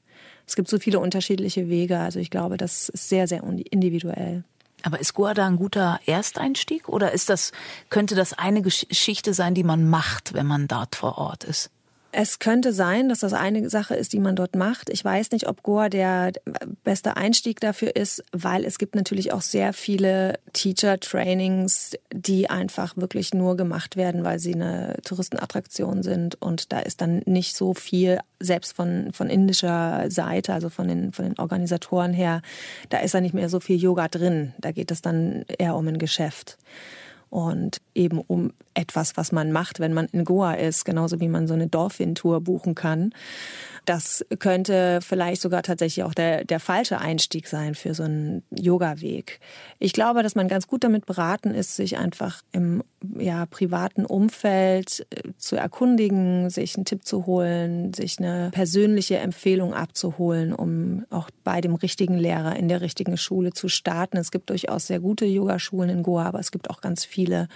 [0.46, 2.00] Es gibt so viele unterschiedliche Wege.
[2.00, 4.44] Also ich glaube, das ist sehr, sehr individuell.
[4.84, 7.52] Aber ist Goa da ein guter Ersteinstieg oder ist das,
[7.90, 11.72] könnte das eine Geschichte sein, die man macht, wenn man dort vor Ort ist?
[12.20, 14.90] Es könnte sein, dass das eine Sache ist, die man dort macht.
[14.90, 16.32] Ich weiß nicht, ob Goa der
[16.84, 23.36] beste Einstieg dafür ist, weil es gibt natürlich auch sehr viele Teacher-Trainings, die einfach wirklich
[23.36, 26.42] nur gemacht werden, weil sie eine Touristenattraktion sind.
[26.42, 31.12] Und da ist dann nicht so viel, selbst von, von indischer Seite, also von den,
[31.12, 32.42] von den Organisatoren her,
[32.90, 34.56] da ist dann nicht mehr so viel Yoga drin.
[34.58, 36.58] Da geht es dann eher um ein Geschäft.
[37.30, 41.48] Und eben um etwas, was man macht, wenn man in Goa ist, genauso wie man
[41.48, 43.12] so eine Dolphin-Tour buchen kann.
[43.88, 49.40] Das könnte vielleicht sogar tatsächlich auch der, der falsche Einstieg sein für so einen Yoga-Weg.
[49.80, 52.84] Ich glaube, dass man ganz gut damit beraten ist, sich einfach im
[53.18, 59.74] ja, privaten Umfeld äh, zu erkundigen, sich einen Tipp zu holen, sich eine persönliche Empfehlung
[59.74, 64.18] abzuholen, um auch bei dem richtigen Lehrer in der richtigen Schule zu starten.
[64.18, 67.48] Es gibt durchaus sehr gute Yogaschulen in Goa, aber es gibt auch ganz viele,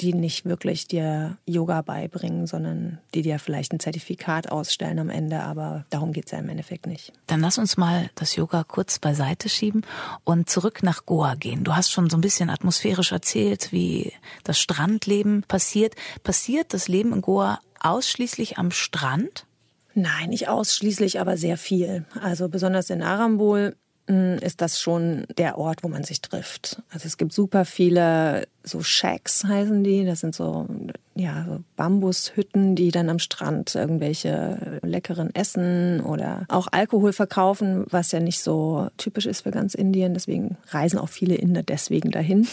[0.00, 5.42] die nicht wirklich dir Yoga beibringen, sondern die dir vielleicht ein Zertifikat ausstellen am Ende,
[5.42, 7.12] aber darum geht es ja im Endeffekt nicht.
[7.26, 9.82] Dann lass uns mal das Yoga kurz beiseite schieben
[10.24, 11.64] und zurück nach Goa gehen.
[11.64, 14.12] Du hast schon so ein bisschen atmosphärisch erzählt, wie
[14.44, 15.94] das Strandleben passiert.
[16.22, 19.46] Passiert das Leben in Goa ausschließlich am Strand?
[19.94, 22.04] Nein, nicht ausschließlich, aber sehr viel.
[22.20, 23.76] Also besonders in Arambol
[24.08, 26.82] ist das schon der Ort, wo man sich trifft.
[26.90, 30.04] Also es gibt super viele so Shacks heißen die.
[30.04, 30.66] Das sind so
[31.14, 38.12] ja so Bambushütten, die dann am Strand irgendwelche leckeren Essen oder auch Alkohol verkaufen, was
[38.12, 40.14] ja nicht so typisch ist für ganz Indien.
[40.14, 42.46] Deswegen reisen auch viele Inder deswegen dahin.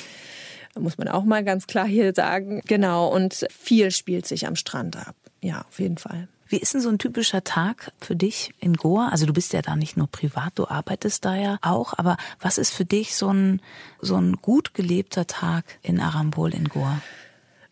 [0.79, 2.61] Muss man auch mal ganz klar hier sagen.
[2.65, 3.13] Genau.
[3.13, 5.15] Und viel spielt sich am Strand ab.
[5.41, 6.27] Ja, auf jeden Fall.
[6.47, 9.09] Wie ist denn so ein typischer Tag für dich in Goa?
[9.09, 12.57] Also du bist ja da nicht nur privat, du arbeitest da ja auch, aber was
[12.57, 13.61] ist für dich so ein,
[14.01, 17.01] so ein gut gelebter Tag in Arambol in Goa?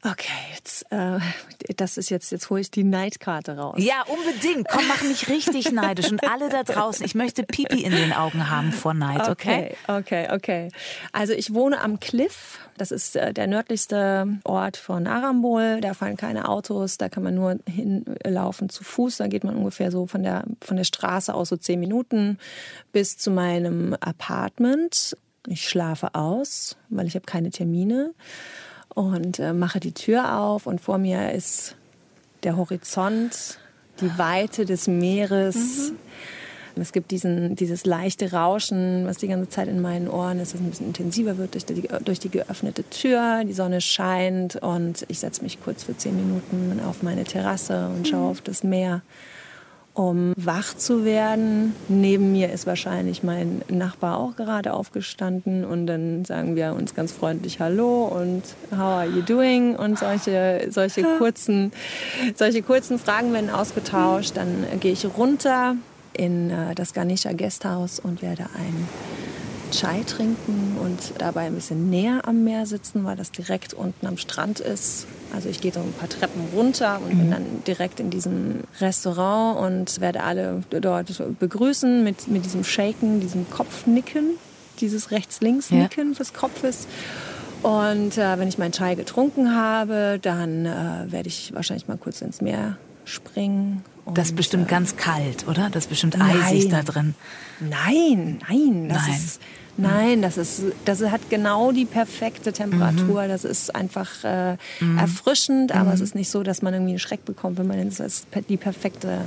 [0.04, 1.20] Okay, jetzt, äh,
[1.78, 3.76] das ist jetzt, jetzt hole ich die Neidkarte raus.
[3.78, 4.68] Ja, unbedingt.
[4.68, 6.12] Komm, mach mich richtig neidisch.
[6.12, 9.76] Und alle da draußen, ich möchte Pipi in den Augen haben vor Neid, okay?
[9.88, 10.68] Okay, okay, okay.
[11.12, 12.58] Also ich wohne am Cliff.
[12.78, 15.82] Das ist äh, der nördlichste Ort von Arambol.
[15.82, 19.18] Da fahren keine Autos, da kann man nur hinlaufen zu Fuß.
[19.18, 22.40] Da geht man ungefähr so von der, von der Straße aus so zehn Minuten
[22.92, 25.16] bis zu meinem Apartment.
[25.46, 28.16] Ich schlafe aus, weil ich habe keine Termine
[28.94, 31.76] und äh, mache die Tür auf und vor mir ist
[32.44, 33.60] der Horizont,
[34.00, 35.92] die Weite des Meeres.
[35.92, 35.98] Mhm.
[36.82, 40.62] Es gibt diesen, dieses leichte Rauschen, was die ganze Zeit in meinen Ohren ist, das
[40.62, 43.44] ein bisschen intensiver wird durch die, durch die geöffnete Tür.
[43.46, 48.08] Die Sonne scheint und ich setze mich kurz für zehn Minuten auf meine Terrasse und
[48.08, 48.32] schaue mhm.
[48.32, 49.02] auf das Meer
[49.94, 51.76] um wach zu werden.
[51.88, 57.12] Neben mir ist wahrscheinlich mein Nachbar auch gerade aufgestanden und dann sagen wir uns ganz
[57.12, 59.76] freundlich Hallo und How are you doing?
[59.76, 61.72] Und solche, solche, kurzen,
[62.36, 64.32] solche kurzen Fragen werden ausgetauscht.
[64.36, 65.76] Dann gehe ich runter
[66.14, 68.88] in äh, das Ganesha Guesthouse und werde ein
[69.72, 74.18] Chai trinken und dabei ein bisschen näher am Meer sitzen, weil das direkt unten am
[74.18, 75.08] Strand ist.
[75.34, 77.32] Also ich gehe so ein paar Treppen runter und bin mhm.
[77.32, 83.50] dann direkt in diesem Restaurant und werde alle dort begrüßen mit, mit diesem Shaken, diesem
[83.50, 84.32] Kopfnicken,
[84.80, 86.18] dieses Rechts-Links-Nicken ja.
[86.18, 86.88] des Kopfes.
[87.64, 92.22] Und äh, wenn ich meinen Chai getrunken habe, dann äh, werde ich wahrscheinlich mal kurz
[92.22, 93.84] ins Meer springen.
[94.06, 95.70] Und, das ist bestimmt äh, ganz kalt, oder?
[95.70, 96.86] Das ist bestimmt eisig nein.
[96.86, 97.16] da drin.
[97.60, 99.16] Nein, nein, das nein.
[99.16, 99.42] ist
[99.78, 103.24] Nein, das ist, das hat genau die perfekte Temperatur.
[103.24, 103.30] Mhm.
[103.30, 104.98] Das ist einfach äh, mhm.
[104.98, 105.94] erfrischend, aber mhm.
[105.94, 108.58] es ist nicht so, dass man irgendwie einen Schreck bekommt, wenn man es ist die
[108.58, 109.22] perfekte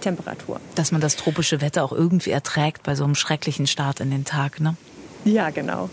[0.00, 0.60] Temperatur.
[0.74, 4.24] Dass man das tropische Wetter auch irgendwie erträgt bei so einem schrecklichen Start in den
[4.24, 4.76] Tag, ne?
[5.24, 5.90] Ja, genau.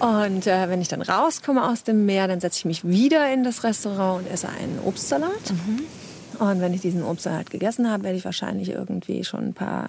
[0.00, 3.44] Und äh, wenn ich dann rauskomme aus dem Meer, dann setze ich mich wieder in
[3.44, 5.52] das Restaurant und esse einen Obstsalat.
[6.38, 9.88] Und wenn ich diesen Obstsalat gegessen habe, werde ich wahrscheinlich irgendwie schon ein paar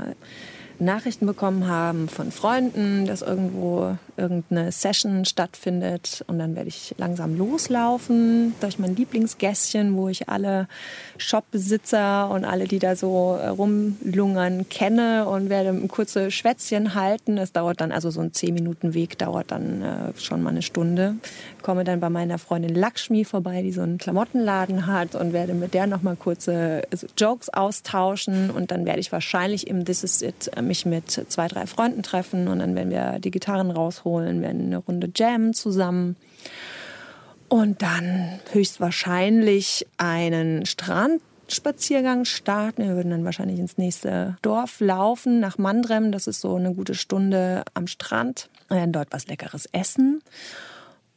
[0.80, 6.24] Nachrichten bekommen haben von Freunden, dass irgendwo irgendeine Session stattfindet.
[6.28, 10.68] Und dann werde ich langsam loslaufen durch mein Lieblingsgässchen, wo ich alle
[11.18, 17.38] Shopbesitzer und alle, die da so äh, rumlungern, kenne und werde ein kurze Schwätzchen halten.
[17.38, 20.62] Es dauert dann, also so ein 10 Minuten Weg dauert dann äh, schon mal eine
[20.62, 21.16] Stunde.
[21.62, 25.74] Komme dann bei meiner Freundin Lakshmi vorbei, die so einen Klamottenladen hat und werde mit
[25.74, 28.50] der noch mal kurze äh, Jokes austauschen.
[28.52, 32.04] Und dann werde ich wahrscheinlich im This Is It äh, mich mit zwei, drei Freunden
[32.04, 36.16] treffen und dann werden wir die Gitarren rausholen, werden eine Runde jammen zusammen.
[37.48, 42.84] Und dann höchstwahrscheinlich einen Strandspaziergang starten.
[42.84, 46.12] Wir würden dann wahrscheinlich ins nächste Dorf laufen, nach Mandrem.
[46.12, 48.50] Das ist so eine gute Stunde am Strand.
[48.68, 50.22] Wir werden dort was Leckeres essen.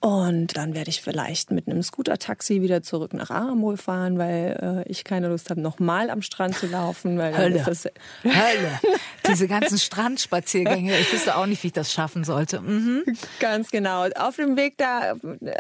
[0.01, 4.89] Und dann werde ich vielleicht mit einem Scooter-Taxi wieder zurück nach Aramol fahren, weil äh,
[4.89, 7.19] ich keine Lust habe, nochmal am Strand zu laufen.
[7.19, 7.65] Weil Hölle.
[7.67, 7.85] Das
[8.23, 8.81] Hölle.
[9.27, 12.61] Diese ganzen Strandspaziergänge, ich wüsste auch nicht, wie ich das schaffen sollte.
[12.61, 13.03] Mhm.
[13.41, 14.07] Ganz genau.
[14.17, 15.17] Auf dem Weg da,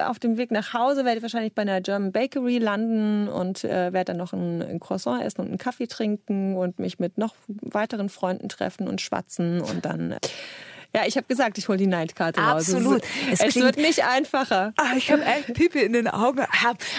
[0.06, 3.92] auf dem Weg nach Hause werde ich wahrscheinlich bei einer German Bakery landen und äh,
[3.92, 7.34] werde dann noch ein, ein Croissant essen und einen Kaffee trinken und mich mit noch
[7.48, 10.14] weiteren Freunden treffen und schwatzen und dann
[10.94, 12.72] Ja, ich habe gesagt, ich hole die Neidkarte raus.
[12.72, 13.02] Absolut.
[13.30, 14.72] Es, es wird nicht einfacher.
[14.76, 16.46] Ah, ich habe echt Pipi in den Augen.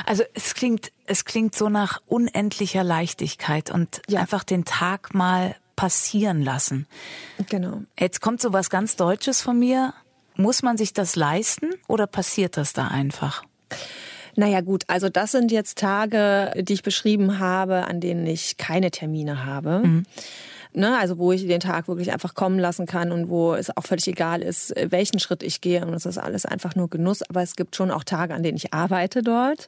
[0.06, 4.20] Also es klingt, es klingt so nach unendlicher Leichtigkeit und ja.
[4.22, 6.88] einfach den Tag mal passieren lassen.
[7.50, 7.82] Genau.
[8.00, 9.94] Jetzt kommt so was ganz Deutsches von mir.
[10.36, 13.44] Muss man sich das leisten oder passiert das da einfach?
[14.36, 18.92] Naja gut, also das sind jetzt Tage, die ich beschrieben habe, an denen ich keine
[18.92, 19.80] Termine habe.
[19.80, 20.06] Mhm.
[20.72, 23.88] Ne, also wo ich den Tag wirklich einfach kommen lassen kann und wo es auch
[23.88, 25.84] völlig egal ist, welchen Schritt ich gehe.
[25.84, 27.24] Und es ist alles einfach nur Genuss.
[27.28, 29.68] Aber es gibt schon auch Tage, an denen ich arbeite dort.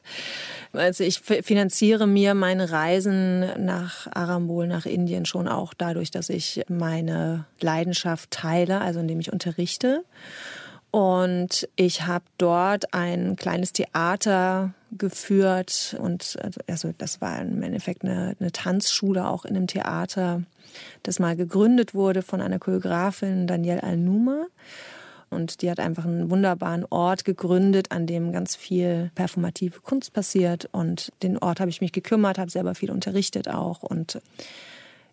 [0.72, 6.62] Also ich finanziere mir meine Reisen nach Arambol, nach Indien schon auch dadurch, dass ich
[6.68, 10.04] meine Leidenschaft teile, also indem ich unterrichte.
[10.92, 18.36] Und ich habe dort ein kleines Theater geführt und also das war im Endeffekt eine,
[18.38, 20.42] eine Tanzschule auch in einem Theater,
[21.02, 24.44] das mal gegründet wurde von einer Choreografin Danielle Al-Numa.
[25.30, 30.68] Und die hat einfach einen wunderbaren Ort gegründet, an dem ganz viel performative Kunst passiert.
[30.72, 34.20] Und den Ort habe ich mich gekümmert, habe selber viel unterrichtet auch und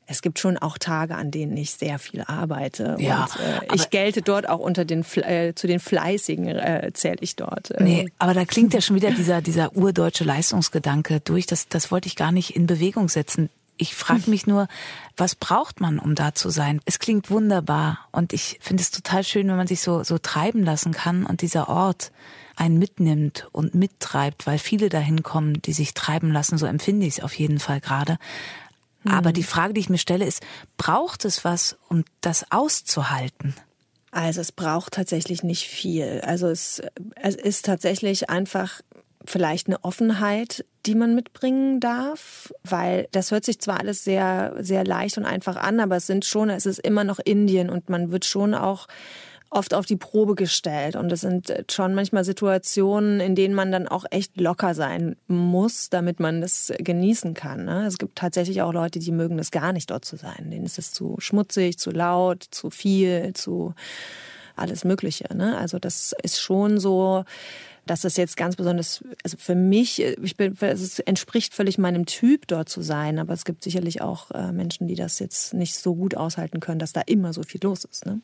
[0.10, 2.96] es gibt schon auch Tage, an denen ich sehr viel arbeite.
[3.00, 7.18] Ja, und äh, ich gelte dort auch unter den äh, zu den Fleißigen äh, zähle
[7.22, 7.70] ich dort.
[7.72, 7.84] Äh.
[7.84, 11.46] Nee, aber da klingt ja schon wieder dieser dieser urdeutsche Leistungsgedanke durch.
[11.46, 13.50] Das das wollte ich gar nicht in Bewegung setzen.
[13.78, 14.68] Ich frage mich nur,
[15.16, 16.82] was braucht man, um da zu sein?
[16.86, 20.64] Es klingt wunderbar und ich finde es total schön, wenn man sich so so treiben
[20.64, 22.12] lassen kann und dieser Ort
[22.56, 26.58] einen mitnimmt und mittreibt, weil viele dahin kommen, die sich treiben lassen.
[26.58, 28.18] So empfinde ich es auf jeden Fall gerade.
[29.06, 30.44] Aber die Frage, die ich mir stelle, ist,
[30.78, 33.56] braucht es was, um das auszuhalten?
[34.12, 36.22] Also es braucht tatsächlich nicht viel.
[36.24, 36.82] Also es,
[37.16, 38.82] es ist tatsächlich einfach
[39.26, 44.84] vielleicht eine Offenheit, die man mitbringen darf, weil das hört sich zwar alles sehr, sehr
[44.84, 48.12] leicht und einfach an, aber es sind schon, es ist immer noch Indien und man
[48.12, 48.88] wird schon auch
[49.50, 50.96] oft auf die Probe gestellt.
[50.96, 55.90] Und es sind schon manchmal Situationen, in denen man dann auch echt locker sein muss,
[55.90, 57.66] damit man das genießen kann.
[57.66, 57.86] Ne?
[57.86, 60.52] Es gibt tatsächlich auch Leute, die mögen es gar nicht, dort zu sein.
[60.52, 63.74] Denen ist es zu schmutzig, zu laut, zu viel, zu
[64.56, 65.36] alles Mögliche.
[65.36, 65.58] Ne?
[65.58, 67.24] Also das ist schon so,
[67.88, 72.48] dass es jetzt ganz besonders, also für mich, ich bin, es entspricht völlig meinem Typ,
[72.48, 73.18] dort zu sein.
[73.18, 76.78] Aber es gibt sicherlich auch äh, Menschen, die das jetzt nicht so gut aushalten können,
[76.78, 78.06] dass da immer so viel los ist.
[78.06, 78.22] Ne?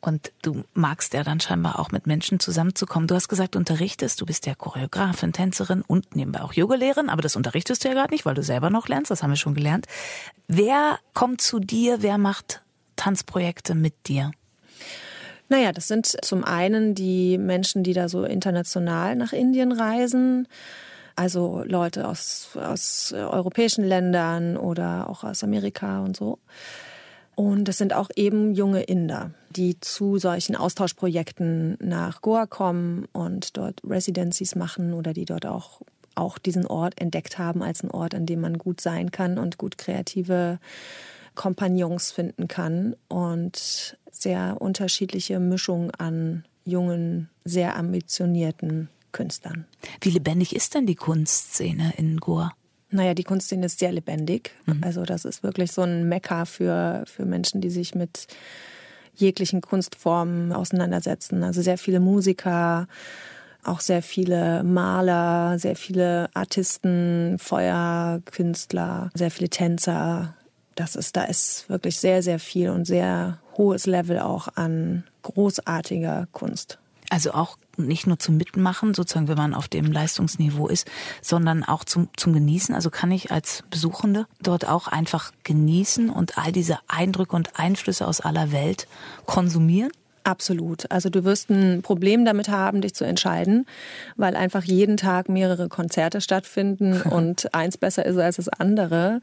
[0.00, 3.08] Und du magst ja dann scheinbar auch mit Menschen zusammenzukommen.
[3.08, 7.22] Du hast gesagt, du unterrichtest, du bist ja Choreografin, Tänzerin und nebenbei auch Yogalehrerin, aber
[7.22, 9.54] das unterrichtest du ja gerade nicht, weil du selber noch lernst, das haben wir schon
[9.54, 9.86] gelernt.
[10.46, 12.62] Wer kommt zu dir, wer macht
[12.94, 14.30] Tanzprojekte mit dir?
[15.48, 20.46] Naja, das sind zum einen die Menschen, die da so international nach Indien reisen.
[21.16, 26.38] Also Leute aus, aus europäischen Ländern oder auch aus Amerika und so.
[27.38, 33.56] Und das sind auch eben junge Inder, die zu solchen Austauschprojekten nach Goa kommen und
[33.56, 35.80] dort Residencies machen oder die dort auch,
[36.16, 39.56] auch diesen Ort entdeckt haben als einen Ort, an dem man gut sein kann und
[39.56, 40.58] gut kreative
[41.36, 49.64] Kompagnons finden kann und sehr unterschiedliche Mischung an jungen, sehr ambitionierten Künstlern.
[50.00, 52.52] Wie lebendig ist denn die Kunstszene in Goa?
[52.90, 54.52] Naja, die Kunstszene ist sehr lebendig.
[54.66, 54.80] Mhm.
[54.82, 58.26] Also das ist wirklich so ein Mekka für, für Menschen, die sich mit
[59.14, 61.42] jeglichen Kunstformen auseinandersetzen.
[61.42, 62.88] Also sehr viele Musiker,
[63.64, 70.34] auch sehr viele Maler, sehr viele Artisten, Feuerkünstler, sehr viele Tänzer.
[70.74, 76.28] Das ist, da ist wirklich sehr, sehr viel und sehr hohes Level auch an großartiger
[76.32, 76.78] Kunst.
[77.10, 80.86] Also auch nicht nur zum Mitmachen, sozusagen, wenn man auf dem Leistungsniveau ist,
[81.22, 82.74] sondern auch zum, zum Genießen.
[82.74, 88.06] Also kann ich als Besuchende dort auch einfach genießen und all diese Eindrücke und Einflüsse
[88.06, 88.88] aus aller Welt
[89.24, 89.90] konsumieren?
[90.24, 90.90] Absolut.
[90.90, 93.64] Also du wirst ein Problem damit haben, dich zu entscheiden,
[94.16, 99.22] weil einfach jeden Tag mehrere Konzerte stattfinden und eins besser ist als das andere.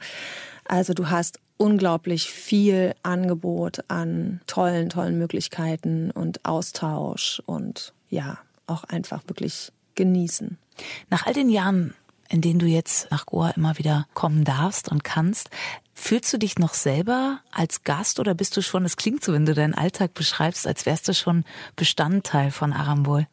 [0.68, 8.38] Also du hast unglaublich viel Angebot an tollen, tollen Möglichkeiten und Austausch und ja,
[8.68, 10.58] auch einfach wirklich genießen.
[11.10, 11.94] Nach all den Jahren,
[12.30, 15.50] in denen du jetzt nach Goa immer wieder kommen darfst und kannst,
[15.94, 19.46] fühlst du dich noch selber als Gast oder bist du schon, es klingt so, wenn
[19.46, 21.46] du deinen Alltag beschreibst, als wärst du schon
[21.76, 23.28] Bestandteil von Arambol?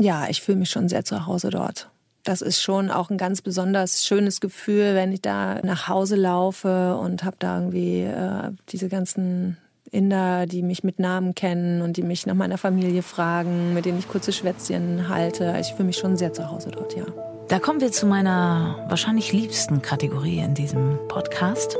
[0.00, 1.90] Ja, ich fühle mich schon sehr zu Hause dort.
[2.24, 6.96] Das ist schon auch ein ganz besonders schönes Gefühl, wenn ich da nach Hause laufe
[6.96, 9.56] und habe da irgendwie äh, diese ganzen
[9.90, 13.98] Inder, die mich mit Namen kennen und die mich nach meiner Familie fragen, mit denen
[13.98, 15.56] ich kurze Schwätzchen halte.
[15.60, 17.04] Ich fühle mich schon sehr zu Hause dort, ja.
[17.48, 21.78] Da kommen wir zu meiner wahrscheinlich liebsten Kategorie in diesem Podcast.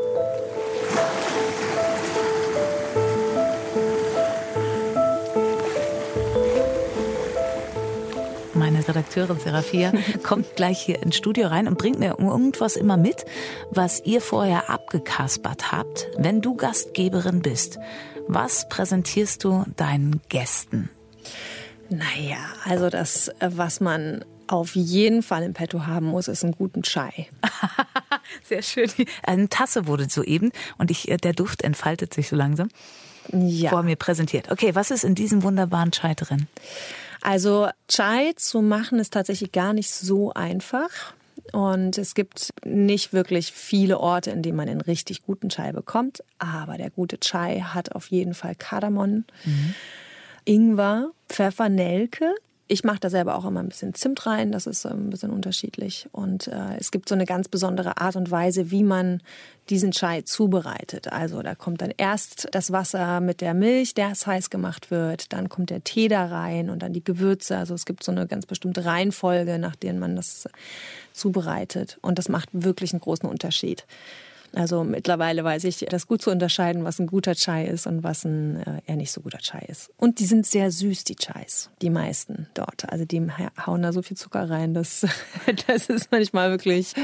[8.89, 13.25] Redakteurin Serafia, kommt gleich hier ins Studio rein und bringt mir irgendwas immer mit,
[13.71, 16.09] was ihr vorher abgekaspert habt.
[16.17, 17.79] Wenn du Gastgeberin bist,
[18.27, 20.91] was präsentierst du deinen Gästen?
[21.91, 26.83] Naja, also das, was man auf jeden Fall im Petto haben muss, ist einen guten
[26.83, 27.29] Chai.
[28.45, 28.91] Sehr schön.
[29.23, 32.69] Eine Tasse wurde soeben und ich, der Duft entfaltet sich so langsam.
[33.33, 33.71] Ja.
[33.71, 34.51] Vor mir präsentiert.
[34.51, 36.47] Okay, was ist in diesem wunderbaren Chai drin?
[37.23, 41.15] Also Chai zu machen ist tatsächlich gar nicht so einfach.
[41.53, 46.23] Und es gibt nicht wirklich viele Orte, in denen man einen richtig guten Chai bekommt.
[46.39, 49.75] Aber der gute Chai hat auf jeden Fall Kardamom, mhm.
[50.45, 52.35] Ingwer, Pfeffer, Nelke.
[52.71, 55.31] Ich mache da selber auch immer ein bisschen Zimt rein, das ist ähm, ein bisschen
[55.31, 56.07] unterschiedlich.
[56.13, 59.23] Und äh, es gibt so eine ganz besondere Art und Weise, wie man
[59.71, 61.11] diesen Chai zubereitet.
[61.11, 65.49] Also da kommt dann erst das Wasser mit der Milch, der heiß gemacht wird, dann
[65.49, 67.57] kommt der Tee da rein und dann die Gewürze.
[67.57, 70.47] Also es gibt so eine ganz bestimmte Reihenfolge, nach der man das
[71.15, 71.99] zubereitet.
[72.03, 73.87] Und das macht wirklich einen großen Unterschied.
[74.55, 78.25] Also mittlerweile weiß ich das gut zu unterscheiden, was ein guter Chai ist und was
[78.25, 79.91] ein äh, eher nicht so guter Chai ist.
[79.97, 82.91] Und die sind sehr süß, die Chais, die meisten dort.
[82.91, 83.23] Also die
[83.67, 85.07] hauen da so viel Zucker rein, dass
[85.67, 86.95] das ist manchmal wirklich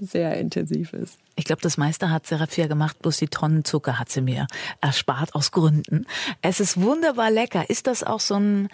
[0.00, 1.18] sehr intensiv ist.
[1.36, 4.46] Ich glaube, das meiste hat Serafia gemacht, bloß die Tonnen Zucker hat sie mir
[4.80, 6.06] erspart aus Gründen.
[6.42, 7.68] Es ist wunderbar lecker.
[7.68, 8.68] Ist das auch so ein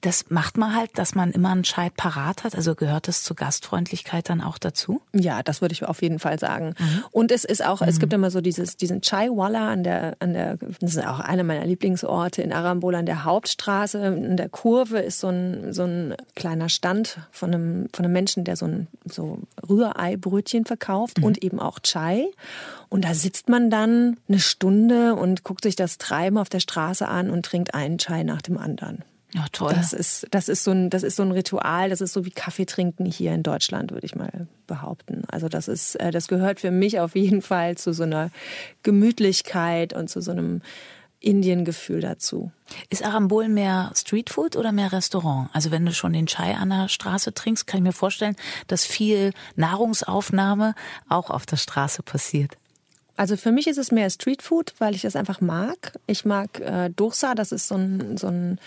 [0.00, 2.54] das macht man halt, dass man immer einen Chai parat hat.
[2.54, 5.02] Also gehört das zur Gastfreundlichkeit dann auch dazu?
[5.12, 6.74] Ja, das würde ich auf jeden Fall sagen.
[6.78, 7.04] Mhm.
[7.10, 7.88] Und es ist auch, mhm.
[7.88, 11.18] es gibt immer so dieses, diesen Chai Walla an der, an der, das ist auch
[11.18, 13.98] einer meiner Lieblingsorte in Arambol an der Hauptstraße.
[13.98, 18.44] In der Kurve ist so ein, so ein kleiner Stand von einem, von einem Menschen,
[18.44, 21.24] der so ein, so Rührei-Brötchen verkauft mhm.
[21.24, 22.28] und eben auch Chai.
[22.88, 27.06] Und da sitzt man dann eine Stunde und guckt sich das Treiben auf der Straße
[27.06, 29.02] an und trinkt einen Chai nach dem anderen.
[29.34, 29.74] Ja, toll.
[29.74, 32.30] Das ist, das ist so ein, das ist so ein Ritual, das ist so wie
[32.30, 35.24] Kaffee trinken hier in Deutschland, würde ich mal behaupten.
[35.28, 38.30] Also das ist, äh, das gehört für mich auf jeden Fall zu so einer
[38.82, 40.62] Gemütlichkeit und zu so einem
[41.20, 42.52] Indiengefühl dazu.
[42.90, 45.50] Ist Arambol mehr Streetfood oder mehr Restaurant?
[45.52, 48.86] Also wenn du schon den Chai an der Straße trinkst, kann ich mir vorstellen, dass
[48.86, 50.74] viel Nahrungsaufnahme
[51.08, 52.56] auch auf der Straße passiert.
[53.16, 55.98] Also für mich ist es mehr Streetfood, weil ich das einfach mag.
[56.06, 58.60] Ich mag äh, Dosa, das ist so ein, so ein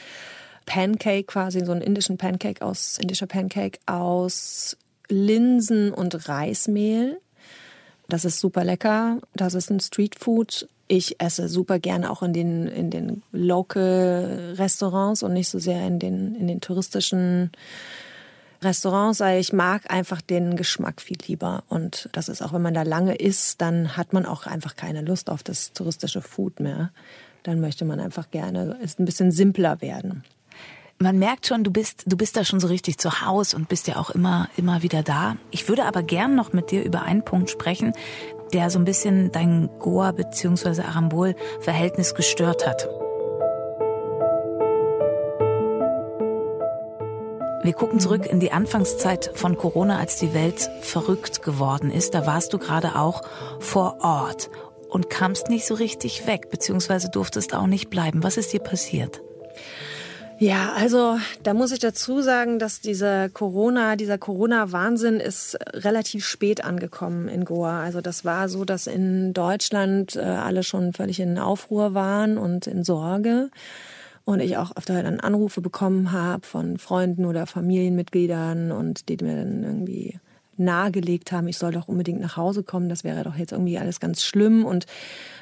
[0.66, 4.78] Pancake quasi, so einen indischen Pancake aus, indischer Pancake aus
[5.10, 7.20] Linsen und Reismehl.
[8.08, 9.20] Das ist super lecker.
[9.34, 10.68] Das ist ein Streetfood.
[10.88, 15.86] Ich esse super gerne auch in den, in den Local Restaurants und nicht so sehr
[15.88, 17.52] in den, in den touristischen
[18.64, 21.64] Restaurants, ich mag einfach den Geschmack viel lieber.
[21.68, 25.02] Und das ist auch, wenn man da lange isst, dann hat man auch einfach keine
[25.02, 26.92] Lust auf das touristische Food mehr.
[27.42, 30.24] Dann möchte man einfach gerne, ist ein bisschen simpler werden
[31.02, 33.88] man merkt schon, du bist, du bist da schon so richtig zu Hause und bist
[33.88, 35.36] ja auch immer, immer wieder da.
[35.50, 37.94] Ich würde aber gern noch mit dir über einen Punkt sprechen,
[38.54, 40.82] der so ein bisschen dein Goa bzw.
[40.82, 42.88] Arambol-Verhältnis gestört hat.
[47.64, 52.16] Wir gucken zurück in die Anfangszeit von Corona, als die Welt verrückt geworden ist.
[52.16, 53.22] Da warst du gerade auch
[53.60, 54.50] vor Ort
[54.90, 58.24] und kamst nicht so richtig weg, beziehungsweise durftest auch nicht bleiben.
[58.24, 59.22] Was ist dir passiert?
[60.42, 66.66] Ja, also da muss ich dazu sagen, dass dieser Corona, dieser Corona-Wahnsinn ist relativ spät
[66.66, 67.84] angekommen in Goa.
[67.84, 72.66] Also das war so, dass in Deutschland äh, alle schon völlig in Aufruhr waren und
[72.66, 73.52] in Sorge.
[74.26, 79.36] Und ich auch öfter dann Anrufe bekommen habe von Freunden oder Familienmitgliedern und die mir
[79.36, 80.20] dann irgendwie
[80.58, 84.00] nahegelegt haben, ich soll doch unbedingt nach Hause kommen, das wäre doch jetzt irgendwie alles
[84.00, 84.66] ganz schlimm.
[84.66, 84.88] Und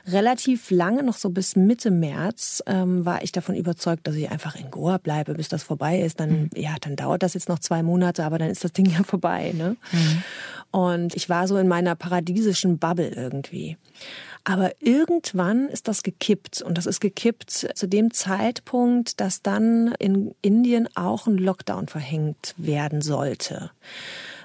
[0.08, 4.56] relativ lange, noch so bis Mitte März, ähm, war ich davon überzeugt, dass ich einfach
[4.56, 6.20] in Goa bleibe, bis das vorbei ist.
[6.20, 6.50] Dann, mhm.
[6.56, 9.54] ja, dann dauert das jetzt noch zwei Monate, aber dann ist das Ding ja vorbei.
[9.56, 9.76] Ne?
[9.92, 10.24] Mhm.
[10.72, 13.78] Und ich war so in meiner paradiesischen Bubble irgendwie.
[14.44, 20.34] Aber irgendwann ist das gekippt und das ist gekippt zu dem Zeitpunkt, dass dann in
[20.42, 23.72] Indien auch ein Lockdown verhängt werden sollte.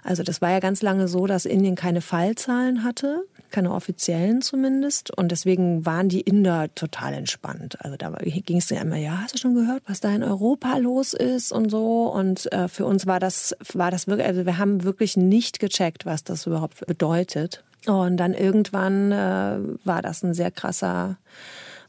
[0.03, 3.25] Also das war ja ganz lange so, dass Indien keine Fallzahlen hatte,
[3.55, 5.17] keine offiziellen zumindest.
[5.17, 7.77] Und deswegen waren die Inder total entspannt.
[7.81, 10.77] Also da ging es ja immer, ja, hast du schon gehört, was da in Europa
[10.79, 12.13] los ist und so.
[12.13, 16.05] Und äh, für uns war das, war das wirklich, also wir haben wirklich nicht gecheckt,
[16.05, 17.63] was das überhaupt bedeutet.
[17.87, 21.17] Und dann irgendwann äh, war das ein sehr krasser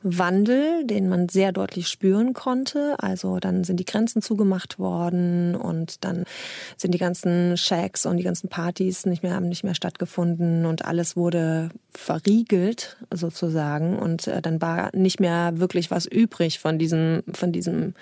[0.02, 2.96] Wandel, den man sehr deutlich spüren konnte.
[3.00, 6.26] Also dann sind die Grenzen zugemacht worden und dann
[6.78, 10.86] sind die ganzen Shacks und die ganzen Partys nicht mehr, haben nicht mehr stattgefunden und
[10.86, 17.24] alles wurde verriegelt sozusagen und äh, dann war nicht mehr wirklich was übrig von diesem,
[17.34, 17.94] von diesem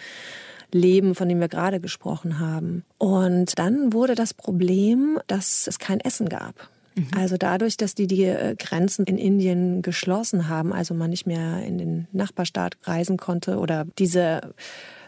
[0.74, 2.84] leben, von dem wir gerade gesprochen haben.
[2.98, 6.70] Und dann wurde das Problem, dass es kein Essen gab.
[6.96, 7.08] Mhm.
[7.16, 11.64] Also dadurch, dass die die äh, Grenzen in Indien geschlossen haben, also man nicht mehr
[11.64, 14.54] in den Nachbarstaat reisen konnte oder diese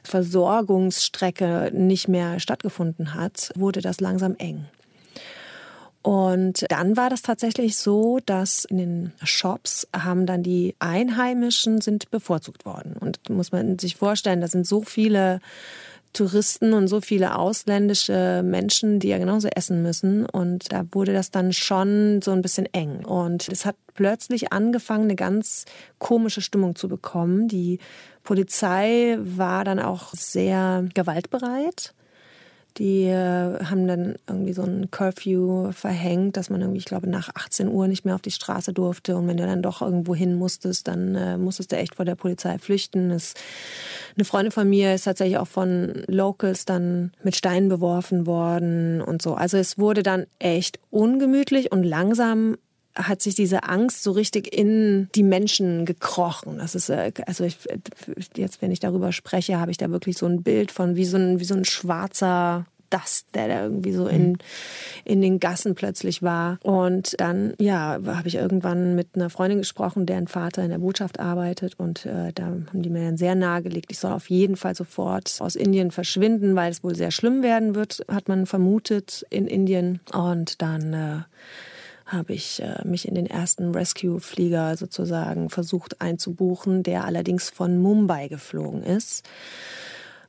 [0.03, 4.65] Versorgungsstrecke nicht mehr stattgefunden hat, wurde das langsam eng.
[6.05, 12.11] Und dann war das tatsächlich so, dass in den Shops haben dann die Einheimischen sind
[12.11, 12.95] bevorzugt worden.
[12.99, 15.39] Und muss man sich vorstellen, da sind so viele
[16.15, 20.25] Touristen und so viele ausländische Menschen, die ja genauso essen müssen.
[20.25, 23.05] Und da wurde das dann schon so ein bisschen eng.
[23.05, 25.65] Und es hat plötzlich angefangen, eine ganz
[25.99, 27.47] komische Stimmung zu bekommen.
[27.47, 27.79] Die
[28.23, 31.93] Polizei war dann auch sehr gewaltbereit.
[32.77, 37.29] Die äh, haben dann irgendwie so ein Curfew verhängt, dass man irgendwie, ich glaube, nach
[37.33, 39.15] 18 Uhr nicht mehr auf die Straße durfte.
[39.15, 42.15] Und wenn du dann doch irgendwo hin musstest, dann äh, musstest du echt vor der
[42.15, 43.11] Polizei flüchten.
[43.11, 43.33] Es,
[44.17, 49.21] eine Freundin von mir ist tatsächlich auch von Locals dann mit Steinen beworfen worden und
[49.21, 49.35] so.
[49.35, 52.57] Also es wurde dann echt ungemütlich und langsam
[52.95, 56.57] hat sich diese Angst so richtig in die Menschen gekrochen.
[56.57, 57.57] Das ist, äh, also ich,
[58.35, 61.17] jetzt, wenn ich darüber spreche, habe ich da wirklich so ein Bild von wie so
[61.17, 64.37] ein, wie so ein schwarzer Dust, der da irgendwie so in, mhm.
[65.03, 66.59] in den Gassen plötzlich war.
[66.61, 71.19] Und dann, ja, habe ich irgendwann mit einer Freundin gesprochen, deren Vater in der Botschaft
[71.19, 71.79] arbeitet.
[71.79, 75.35] Und äh, da haben die mir dann sehr nahegelegt, ich soll auf jeden Fall sofort
[75.39, 79.99] aus Indien verschwinden, weil es wohl sehr schlimm werden wird, hat man vermutet in Indien.
[80.13, 81.19] Und dann äh,
[82.05, 88.27] habe ich äh, mich in den ersten Rescue-Flieger sozusagen versucht einzubuchen, der allerdings von Mumbai
[88.27, 89.27] geflogen ist.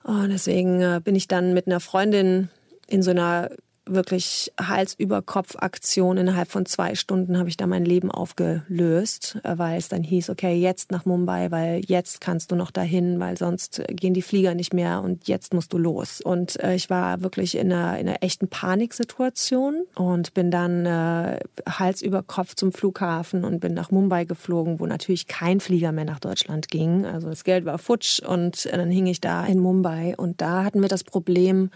[0.03, 2.49] Und deswegen äh, bin ich dann mit einer Freundin
[2.87, 3.51] in so einer
[3.87, 6.17] wirklich Hals über Kopf Aktion.
[6.17, 10.31] Innerhalb von zwei Stunden habe ich da mein Leben aufgelöst, äh, weil es dann hieß,
[10.31, 14.55] okay, jetzt nach Mumbai, weil jetzt kannst du noch dahin, weil sonst gehen die Flieger
[14.55, 16.21] nicht mehr und jetzt musst du los.
[16.21, 21.41] Und äh, ich war wirklich in einer, in einer echten Paniksituation und bin dann äh,
[21.69, 26.05] Hals über Kopf zum Flughafen und bin nach Mumbai geflogen, wo natürlich kein Flieger mehr
[26.05, 27.07] nach Deutschland ging.
[27.07, 30.83] Also das Geld war futsch und dann hing ich da in Mumbai und da hatten
[30.83, 31.71] wir das Problem,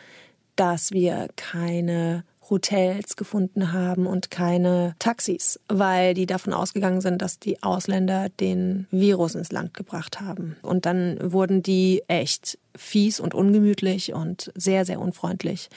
[0.61, 7.39] dass wir keine Hotels gefunden haben und keine Taxis, weil die davon ausgegangen sind, dass
[7.39, 10.57] die Ausländer den Virus ins Land gebracht haben.
[10.61, 15.69] Und dann wurden die echt fies und ungemütlich und sehr, sehr unfreundlich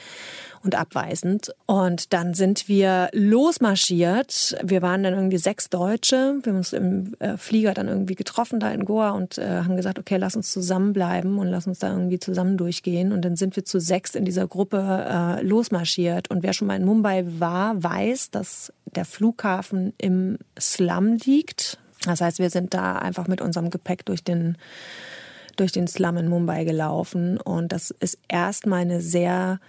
[0.64, 1.54] und abweisend.
[1.66, 4.56] Und dann sind wir losmarschiert.
[4.62, 6.38] Wir waren dann irgendwie sechs Deutsche.
[6.42, 9.76] Wir haben uns im äh, Flieger dann irgendwie getroffen da in Goa und äh, haben
[9.76, 13.12] gesagt, okay, lass uns zusammenbleiben und lass uns da irgendwie zusammen durchgehen.
[13.12, 14.78] Und dann sind wir zu sechs in dieser Gruppe
[15.08, 16.30] äh, losmarschiert.
[16.30, 21.78] Und wer schon mal in Mumbai war, weiß, dass der Flughafen im Slum liegt.
[22.04, 24.56] Das heißt, wir sind da einfach mit unserem Gepäck durch den
[25.56, 29.60] durch den Slum in Mumbai gelaufen und das ist erstmal eine sehr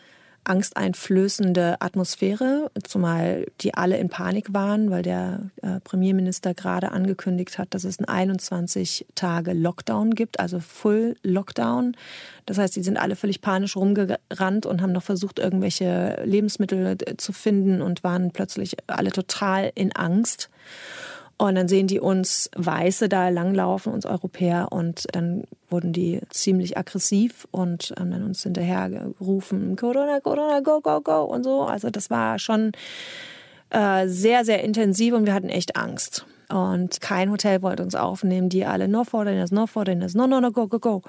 [0.46, 7.74] angsteinflößende Atmosphäre, zumal die alle in Panik waren, weil der äh, Premierminister gerade angekündigt hat,
[7.74, 11.98] dass es einen 21 Tage Lockdown gibt, also Full Lockdown.
[12.46, 17.18] Das heißt, die sind alle völlig panisch rumgerannt und haben noch versucht, irgendwelche Lebensmittel äh,
[17.18, 20.50] zu finden und waren plötzlich alle total in Angst.
[21.38, 26.78] Und dann sehen die uns Weiße da langlaufen, uns Europäer, und dann wurden die ziemlich
[26.78, 31.64] aggressiv und haben dann uns hinterher gerufen, Corona, Corona, go, go, go und so.
[31.64, 32.72] Also das war schon
[33.70, 36.26] äh, sehr, sehr intensiv und wir hatten echt Angst.
[36.48, 40.52] Und kein Hotel wollte uns aufnehmen, die alle no foreigners, no foreigners, no, no, no,
[40.52, 41.02] go, go, go.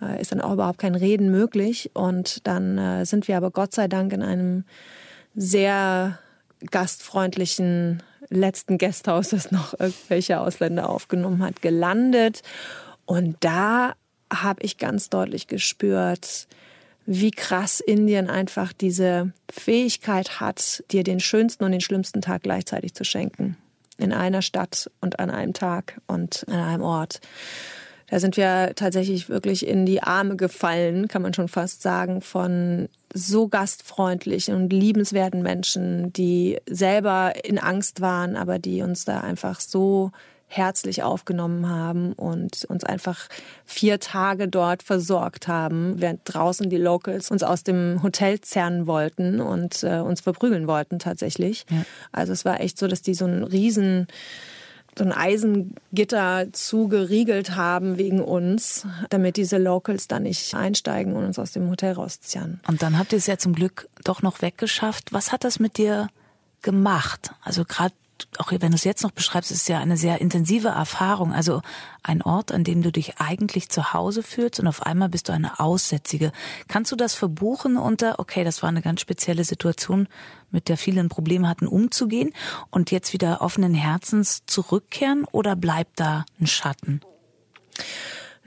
[0.00, 1.90] Äh, ist dann auch überhaupt kein Reden möglich.
[1.94, 4.64] Und dann äh, sind wir aber Gott sei Dank in einem
[5.34, 6.18] sehr
[6.70, 12.42] gastfreundlichen letzten Gasthaus, das noch irgendwelche Ausländer aufgenommen hat, gelandet.
[13.06, 13.94] Und da
[14.32, 16.46] habe ich ganz deutlich gespürt,
[17.06, 22.94] wie krass Indien einfach diese Fähigkeit hat, dir den schönsten und den schlimmsten Tag gleichzeitig
[22.94, 23.56] zu schenken.
[23.96, 27.20] In einer Stadt und an einem Tag und an einem Ort.
[28.10, 32.88] Da sind wir tatsächlich wirklich in die Arme gefallen, kann man schon fast sagen, von
[33.12, 39.60] so gastfreundlichen und liebenswerten Menschen, die selber in Angst waren, aber die uns da einfach
[39.60, 40.10] so
[40.48, 43.28] herzlich aufgenommen haben und uns einfach
[43.66, 49.40] vier Tage dort versorgt haben, während draußen die Locals uns aus dem Hotel zerren wollten
[49.40, 51.66] und äh, uns verprügeln wollten tatsächlich.
[51.70, 51.84] Ja.
[52.12, 54.06] Also es war echt so, dass die so einen riesen
[54.98, 61.38] so ein Eisengitter zugeriegelt haben wegen uns, damit diese Locals da nicht einsteigen und uns
[61.38, 62.60] aus dem Hotel rausziehen.
[62.66, 65.12] Und dann habt ihr es ja zum Glück doch noch weggeschafft.
[65.12, 66.08] Was hat das mit dir
[66.62, 67.32] gemacht?
[67.42, 67.94] Also gerade
[68.38, 71.32] auch wenn du es jetzt noch beschreibst, ist ja eine sehr intensive Erfahrung.
[71.32, 71.62] Also
[72.02, 75.32] ein Ort, an dem du dich eigentlich zu Hause fühlst und auf einmal bist du
[75.32, 76.32] eine Aussätzige.
[76.68, 80.08] Kannst du das verbuchen unter, okay, das war eine ganz spezielle Situation,
[80.50, 82.32] mit der vielen Probleme hatten, umzugehen
[82.70, 87.00] und jetzt wieder offenen Herzens zurückkehren oder bleibt da ein Schatten?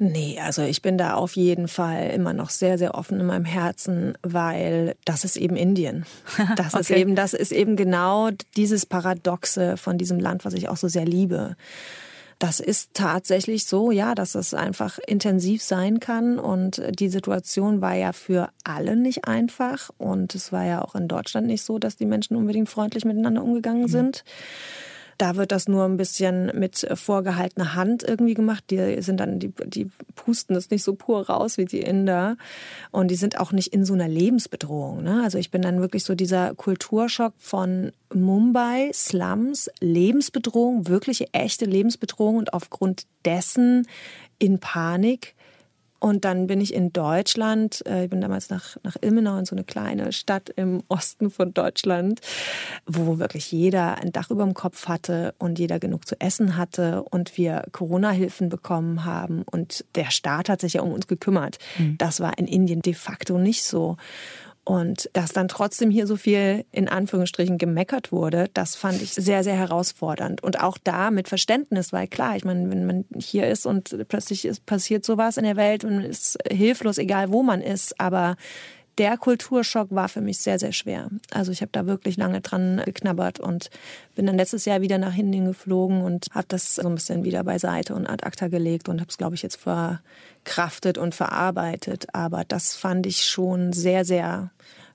[0.03, 3.45] Nee, also ich bin da auf jeden Fall immer noch sehr, sehr offen in meinem
[3.45, 6.07] Herzen, weil das ist eben Indien.
[6.55, 6.81] Das okay.
[6.81, 10.87] ist eben, das ist eben genau dieses Paradoxe von diesem Land, was ich auch so
[10.87, 11.55] sehr liebe.
[12.39, 16.39] Das ist tatsächlich so, ja, dass es einfach intensiv sein kann.
[16.39, 19.91] Und die Situation war ja für alle nicht einfach.
[19.99, 23.43] Und es war ja auch in Deutschland nicht so, dass die Menschen unbedingt freundlich miteinander
[23.43, 23.87] umgegangen mhm.
[23.87, 24.23] sind.
[24.25, 24.90] Mhm.
[25.17, 28.63] Da wird das nur ein bisschen mit vorgehaltener Hand irgendwie gemacht.
[28.69, 32.37] Die sind dann, die, die pusten das nicht so pur raus wie die Inder.
[32.91, 35.03] Und die sind auch nicht in so einer Lebensbedrohung.
[35.03, 35.21] Ne?
[35.23, 42.37] Also ich bin dann wirklich so dieser Kulturschock von Mumbai, Slums, Lebensbedrohung, wirkliche echte Lebensbedrohung
[42.37, 43.87] und aufgrund dessen
[44.39, 45.35] in Panik
[46.01, 49.55] und dann bin ich in Deutschland, äh, ich bin damals nach, nach Ilmenau in so
[49.55, 52.21] eine kleine Stadt im Osten von Deutschland,
[52.87, 57.03] wo wirklich jeder ein Dach über dem Kopf hatte und jeder genug zu essen hatte
[57.03, 61.59] und wir Corona-Hilfen bekommen haben und der Staat hat sich ja um uns gekümmert.
[61.77, 61.99] Mhm.
[61.99, 63.97] Das war in Indien de facto nicht so.
[64.63, 69.43] Und dass dann trotzdem hier so viel in Anführungsstrichen gemeckert wurde, das fand ich sehr,
[69.43, 70.43] sehr herausfordernd.
[70.43, 74.45] Und auch da mit Verständnis, weil klar, ich meine, wenn man hier ist und plötzlich
[74.45, 78.35] ist, passiert sowas in der Welt und ist hilflos, egal wo man ist, aber
[78.97, 81.09] der Kulturschock war für mich sehr, sehr schwer.
[81.31, 83.69] Also ich habe da wirklich lange dran geknabbert und
[84.15, 87.43] bin dann letztes Jahr wieder nach Indien geflogen und habe das so ein bisschen wieder
[87.43, 92.13] beiseite und ad acta gelegt und habe es, glaube ich, jetzt verkraftet und verarbeitet.
[92.13, 94.51] Aber das fand ich schon sehr, sehr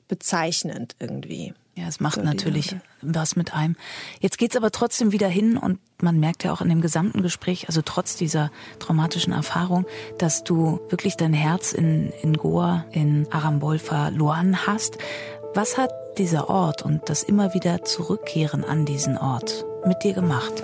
[0.08, 1.54] bezeichnend irgendwie.
[1.78, 3.76] Ja, es macht natürlich was mit einem.
[4.20, 7.68] Jetzt geht's aber trotzdem wieder hin und man merkt ja auch in dem gesamten Gespräch,
[7.68, 9.84] also trotz dieser traumatischen Erfahrung,
[10.16, 14.96] dass du wirklich dein Herz in, in Goa, in Arambol verloren hast.
[15.54, 20.62] Was hat dieser Ort und das immer wieder Zurückkehren an diesen Ort mit dir gemacht?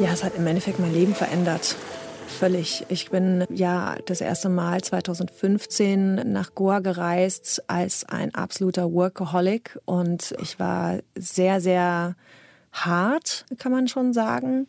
[0.00, 1.76] Ja, es hat im Endeffekt mein Leben verändert
[2.26, 2.84] völlig.
[2.88, 10.34] Ich bin ja das erste Mal 2015 nach Goa gereist als ein absoluter Workaholic und
[10.40, 12.16] ich war sehr, sehr
[12.72, 14.66] hart, kann man schon sagen,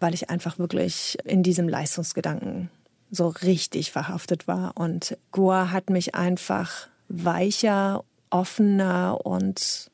[0.00, 2.70] weil ich einfach wirklich in diesem Leistungsgedanken
[3.10, 4.72] so richtig verhaftet war.
[4.76, 9.90] Und Goa hat mich einfach weicher, offener und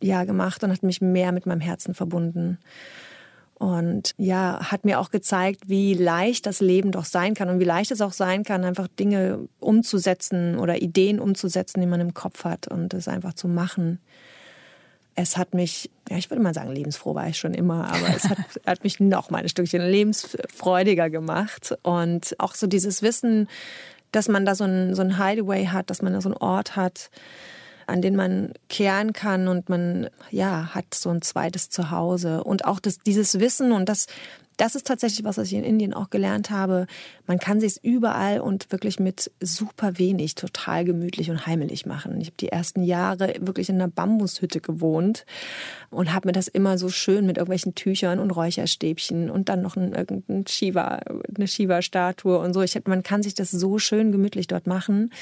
[0.00, 2.58] ja gemacht und hat mich mehr mit meinem Herzen verbunden.
[3.58, 7.64] Und ja, hat mir auch gezeigt, wie leicht das Leben doch sein kann und wie
[7.64, 12.44] leicht es auch sein kann, einfach Dinge umzusetzen oder Ideen umzusetzen, die man im Kopf
[12.44, 13.98] hat und es einfach zu machen.
[15.16, 18.28] Es hat mich, ja, ich würde mal sagen, lebensfroh war ich schon immer, aber es
[18.28, 21.74] hat, hat mich noch mal ein Stückchen lebensfreudiger gemacht.
[21.82, 23.48] Und auch so dieses Wissen,
[24.12, 26.76] dass man da so ein, so ein Hideaway hat, dass man da so einen Ort
[26.76, 27.10] hat,
[27.88, 32.80] an den man kehren kann und man ja hat so ein zweites Zuhause und auch
[32.80, 34.06] das, dieses Wissen und das
[34.58, 36.88] das ist tatsächlich was, was ich in Indien auch gelernt habe.
[37.28, 42.20] Man kann sich überall und wirklich mit super wenig total gemütlich und heimelig machen.
[42.20, 45.24] Ich habe die ersten Jahre wirklich in einer Bambushütte gewohnt
[45.90, 49.76] und habe mir das immer so schön mit irgendwelchen Tüchern und Räucherstäbchen und dann noch
[49.76, 51.02] ein, irgendein Shiva,
[51.36, 52.60] eine Shiva-Statue und so.
[52.60, 55.12] Ich man kann sich das so schön gemütlich dort machen.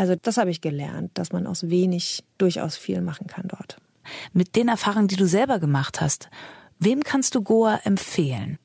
[0.00, 3.76] Also das habe ich gelernt, dass man aus wenig durchaus viel machen kann dort.
[4.32, 6.30] Mit den Erfahrungen, die du selber gemacht hast,
[6.78, 8.58] wem kannst du Goa empfehlen?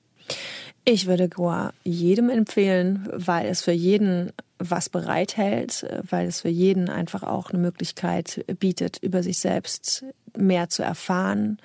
[0.86, 6.88] Ich würde Goa jedem empfehlen, weil es für jeden was bereithält, weil es für jeden
[6.88, 10.06] einfach auch eine Möglichkeit bietet, über sich selbst
[10.38, 11.58] mehr zu erfahren.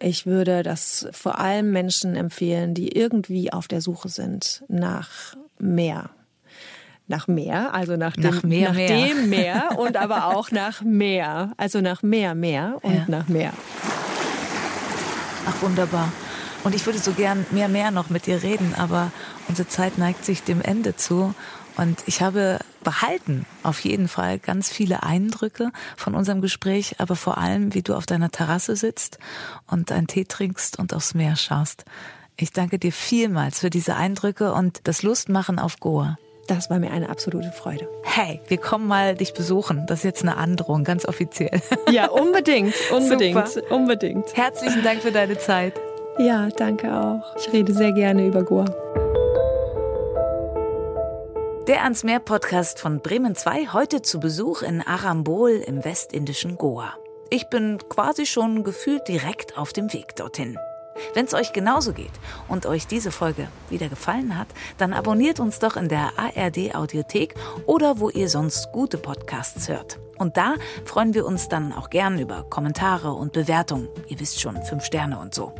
[0.00, 6.10] Ich würde das vor allem Menschen empfehlen, die irgendwie auf der Suche sind nach mehr
[7.08, 8.88] nach mehr, also nach, dem, nach, mehr, nach mehr.
[8.88, 13.04] dem Meer und aber auch nach mehr, also nach mehr, mehr und ja.
[13.08, 13.52] nach mehr.
[15.46, 16.12] Ach, wunderbar.
[16.64, 19.10] Und ich würde so gern mehr, mehr noch mit dir reden, aber
[19.48, 21.34] unsere Zeit neigt sich dem Ende zu.
[21.76, 27.38] Und ich habe behalten auf jeden Fall ganz viele Eindrücke von unserem Gespräch, aber vor
[27.38, 29.18] allem, wie du auf deiner Terrasse sitzt
[29.66, 31.84] und einen Tee trinkst und aufs Meer schaust.
[32.36, 36.18] Ich danke dir vielmals für diese Eindrücke und das Lustmachen auf Goa.
[36.54, 37.88] Das war mir eine absolute Freude.
[38.02, 39.86] Hey, wir kommen mal dich besuchen.
[39.86, 41.62] Das ist jetzt eine Androhung, ganz offiziell.
[41.90, 43.74] Ja, unbedingt, unbedingt, Super.
[43.74, 44.36] unbedingt.
[44.36, 45.80] Herzlichen Dank für deine Zeit.
[46.18, 47.36] Ja, danke auch.
[47.36, 48.66] Ich rede sehr gerne über Goa.
[51.68, 56.94] Der Ans Meer Podcast von Bremen 2 heute zu Besuch in Arambol im westindischen Goa.
[57.30, 60.58] ich bin quasi schon gefühlt direkt auf dem Weg dorthin.
[61.14, 62.12] Wenn es euch genauso geht
[62.48, 67.34] und euch diese Folge wieder gefallen hat, dann abonniert uns doch in der ARD Audiothek
[67.66, 69.98] oder wo ihr sonst gute Podcasts hört.
[70.22, 70.54] Und da
[70.84, 73.88] freuen wir uns dann auch gern über Kommentare und Bewertungen.
[74.06, 75.52] Ihr wisst schon, fünf Sterne und so.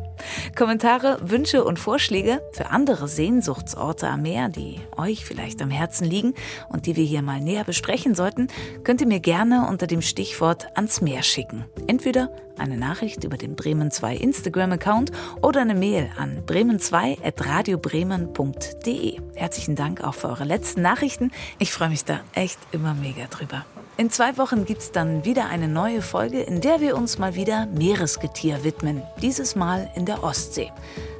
[0.55, 6.33] Kommentare, Wünsche und Vorschläge für andere Sehnsuchtsorte am Meer, die euch vielleicht am Herzen liegen
[6.69, 8.47] und die wir hier mal näher besprechen sollten,
[8.85, 11.65] könnt ihr mir gerne unter dem Stichwort ans Meer schicken.
[11.87, 15.11] Entweder eine Nachricht über den Bremen 2 Instagram-Account
[15.41, 19.19] oder eine Mail an bremen2.radiobremen.de.
[19.35, 21.31] Herzlichen Dank auch für eure letzten Nachrichten.
[21.59, 23.65] Ich freue mich da echt immer mega drüber.
[23.95, 27.35] In zwei Wochen gibt es dann wieder eine neue Folge, in der wir uns mal
[27.35, 29.03] wieder Meeresgetier widmen.
[29.21, 30.71] Dieses Mal in der Ostsee.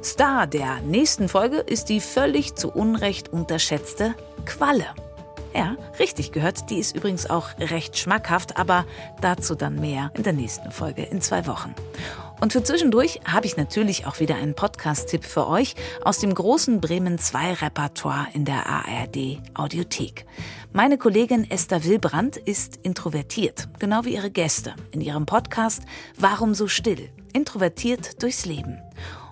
[0.02, 4.86] Star der nächsten Folge ist die völlig zu Unrecht unterschätzte Qualle.
[5.54, 8.86] Ja, richtig gehört, die ist übrigens auch recht schmackhaft, aber
[9.20, 11.76] dazu dann mehr in der nächsten Folge in zwei Wochen.
[12.40, 15.74] Und für zwischendurch habe ich natürlich auch wieder einen Podcast-Tipp für euch
[16.04, 20.26] aus dem großen Bremen 2 Repertoire in der ARD Audiothek.
[20.72, 25.82] Meine Kollegin Esther Wilbrand ist introvertiert, genau wie ihre Gäste in ihrem Podcast
[26.18, 27.08] Warum so still?
[27.32, 28.78] Introvertiert durchs Leben.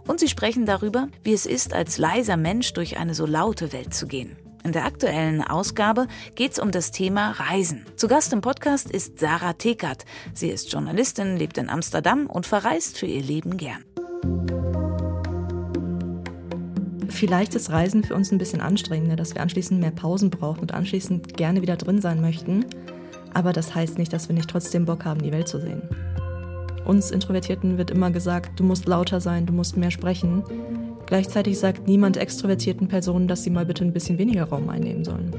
[0.06, 3.94] Und sie sprechen darüber, wie es ist, als leiser Mensch durch eine so laute Welt
[3.94, 4.36] zu gehen.
[4.64, 6.06] In der aktuellen Ausgabe
[6.36, 7.84] geht es um das Thema Reisen.
[7.96, 10.04] Zu Gast im Podcast ist Sarah Tekert.
[10.34, 13.84] Sie ist Journalistin, lebt in Amsterdam und verreist für ihr Leben gern.
[17.08, 20.72] Vielleicht ist Reisen für uns ein bisschen anstrengender, dass wir anschließend mehr Pausen brauchen und
[20.72, 22.64] anschließend gerne wieder drin sein möchten.
[23.34, 25.82] Aber das heißt nicht, dass wir nicht trotzdem Bock haben, die Welt zu sehen.
[26.84, 30.44] Uns Introvertierten wird immer gesagt, du musst lauter sein, du musst mehr sprechen.
[31.12, 35.30] Gleichzeitig sagt niemand extrovertierten Personen, dass sie mal bitte ein bisschen weniger Raum einnehmen sollen.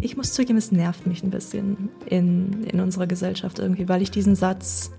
[0.00, 4.10] Ich muss zugeben, es nervt mich ein bisschen in, in unserer Gesellschaft irgendwie, weil ich
[4.10, 4.90] diesen Satz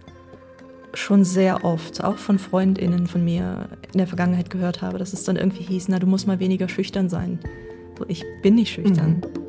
[0.93, 5.25] schon sehr oft, auch von Freundinnen von mir in der Vergangenheit gehört habe, dass es
[5.25, 7.37] dann irgendwie hieß, na, du musst mal weniger schüchtern sein.
[7.97, 9.21] So, ich bin nicht schüchtern.
[9.21, 9.48] Mhm.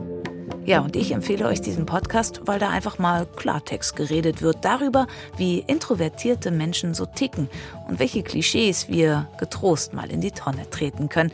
[0.67, 5.07] Ja, und ich empfehle euch diesen Podcast, weil da einfach mal Klartext geredet wird darüber,
[5.37, 7.49] wie introvertierte Menschen so ticken
[7.89, 11.33] und welche Klischees wir getrost mal in die Tonne treten können.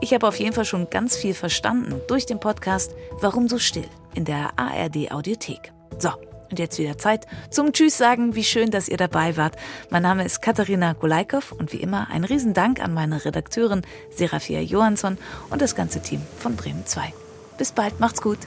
[0.00, 3.88] Ich habe auf jeden Fall schon ganz viel verstanden durch den Podcast Warum so still
[4.14, 5.72] in der ARD Audiothek.
[5.98, 6.10] So,
[6.50, 8.36] und jetzt wieder Zeit zum Tschüss sagen.
[8.36, 9.56] Wie schön, dass ihr dabei wart.
[9.90, 15.18] Mein Name ist Katharina Gulaikow und wie immer ein Riesendank an meine Redakteurin Serafia Johansson
[15.50, 17.12] und das ganze Team von Bremen 2.
[17.58, 18.38] Bis bald, macht's gut.